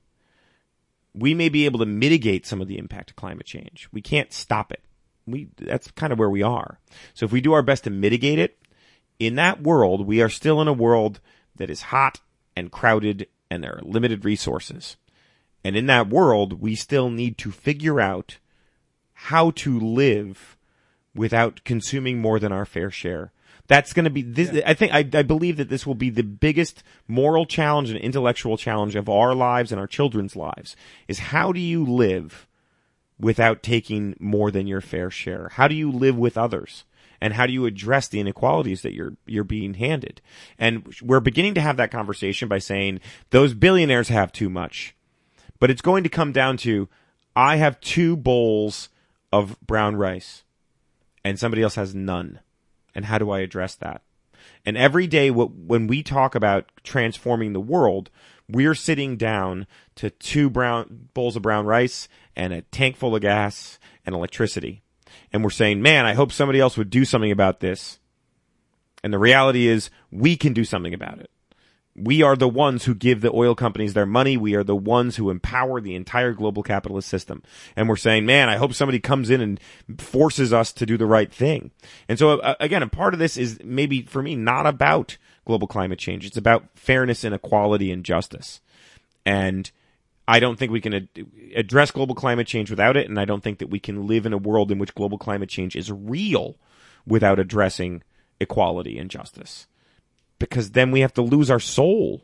[1.14, 3.88] we may be able to mitigate some of the impact of climate change.
[3.94, 4.82] We can't stop it.
[5.26, 6.80] We that's kind of where we are.
[7.14, 8.58] So if we do our best to mitigate it,
[9.20, 11.20] in that world, we are still in a world
[11.56, 12.20] that is hot
[12.56, 14.98] and crowded and there are limited resources.
[15.64, 18.38] And in that world, we still need to figure out
[19.14, 20.58] how to live
[21.16, 23.32] without consuming more than our fair share.
[23.68, 24.62] That's going to be this.
[24.66, 28.58] I think I, I believe that this will be the biggest moral challenge and intellectual
[28.58, 30.76] challenge of our lives and our children's lives.
[31.08, 32.46] Is how do you live
[33.20, 35.50] without taking more than your fair share?
[35.54, 36.84] How do you live with others?
[37.22, 40.22] And how do you address the inequalities that you're you're being handed?
[40.60, 43.00] And we're beginning to have that conversation by saying
[43.30, 44.94] those billionaires have too much.
[45.60, 46.90] But it's going to come down to
[47.36, 48.90] I have two bowls
[49.32, 50.44] of brown rice
[51.24, 52.40] and somebody else has none.
[52.94, 54.02] And how do I address that?
[54.66, 58.10] And every day when we talk about transforming the world,
[58.50, 63.22] we're sitting down to two brown bowls of brown rice and a tank full of
[63.22, 64.84] gas and electricity.
[65.32, 68.00] And we're saying, man, I hope somebody else would do something about this.
[69.04, 71.30] And the reality is we can do something about it.
[71.96, 74.36] We are the ones who give the oil companies their money.
[74.36, 77.44] We are the ones who empower the entire global capitalist system.
[77.76, 79.60] And we're saying, man, I hope somebody comes in and
[80.02, 81.70] forces us to do the right thing.
[82.10, 85.68] And so uh, again, a part of this is maybe for me not about global
[85.68, 86.26] climate change.
[86.26, 88.60] It's about fairness and equality and justice.
[89.24, 89.70] And
[90.28, 91.10] I don't think we can ad-
[91.56, 93.10] address global climate change without it.
[93.10, 95.50] And I don't think that we can live in a world in which global climate
[95.50, 96.56] change is real
[97.06, 98.04] without addressing
[98.40, 99.68] equality and justice
[100.40, 102.24] because then we have to lose our soul.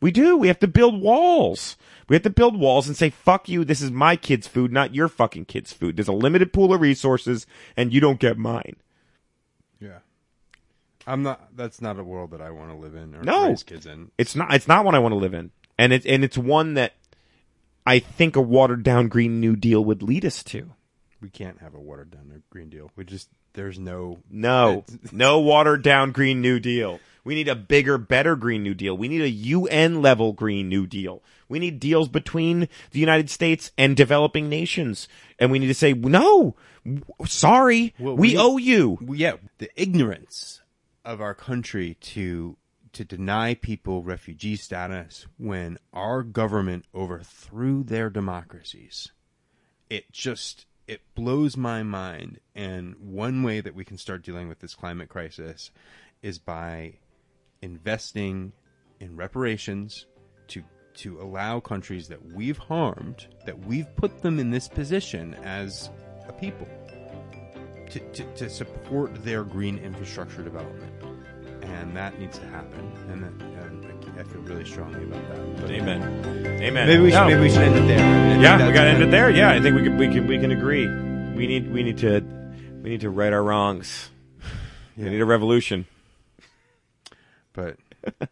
[0.00, 0.36] We do.
[0.36, 1.76] We have to build walls.
[2.08, 4.94] We have to build walls and say, fuck you, this is my kid's food, not
[4.94, 5.96] your fucking kid's food.
[5.96, 7.46] There's a limited pool of resources
[7.76, 8.76] and you don't get mine.
[9.80, 9.98] Yeah.
[11.06, 13.48] I'm not, that's not a world that I want to live in or No.
[13.48, 14.10] raise kids in.
[14.18, 15.52] It's not, it's not one I want to live in.
[15.78, 16.94] And it's, and it's one that
[17.86, 20.70] I think a watered down Green New Deal would lead us to.
[21.20, 22.90] We can't have a watered down Green Deal.
[22.96, 27.00] We just, there's no, No, no watered down Green New Deal.
[27.24, 28.96] We need a bigger, better Green New Deal.
[28.96, 31.22] We need a UN level Green New Deal.
[31.48, 35.06] We need deals between the United States and developing nations.
[35.38, 36.56] And we need to say, no,
[37.26, 38.98] sorry, Well, we we- owe you.
[39.14, 40.62] yeah, the ignorance
[41.04, 42.56] of our country to
[42.92, 49.10] to deny people refugee status when our government overthrew their democracies.
[49.88, 54.58] It just it blows my mind and one way that we can start dealing with
[54.58, 55.70] this climate crisis
[56.22, 56.94] is by
[57.62, 58.52] investing
[59.00, 60.06] in reparations
[60.48, 60.62] to
[60.94, 65.88] to allow countries that we've harmed that we've put them in this position as
[66.28, 66.68] a people
[67.90, 71.11] to, to, to support their green infrastructure development.
[71.80, 72.92] And that needs to happen.
[73.10, 75.60] And, and I, I feel really strongly about that.
[75.60, 76.02] But Amen.
[76.62, 76.86] Amen.
[76.86, 77.26] Maybe we should No.
[77.28, 77.98] maybe we should end it there.
[77.98, 79.30] I yeah, we that's got to end it there.
[79.30, 80.86] Yeah, I think we can, we can, we can agree.
[81.36, 82.20] We need, we need to,
[82.82, 84.10] we need to right our wrongs.
[84.96, 85.86] We need a revolution.
[87.54, 87.76] But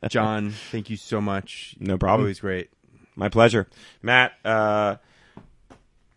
[0.09, 1.74] John, thank you so much.
[1.80, 2.24] No problem.
[2.24, 2.68] Always great.
[3.16, 3.66] My pleasure.
[4.03, 4.97] Matt, uh,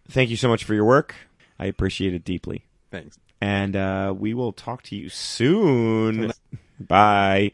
[0.10, 1.16] thank you so much for your work.
[1.58, 2.66] I appreciate it deeply.
[2.92, 3.18] Thanks.
[3.40, 6.34] And uh, we will talk to you soon.
[6.88, 7.52] Bye.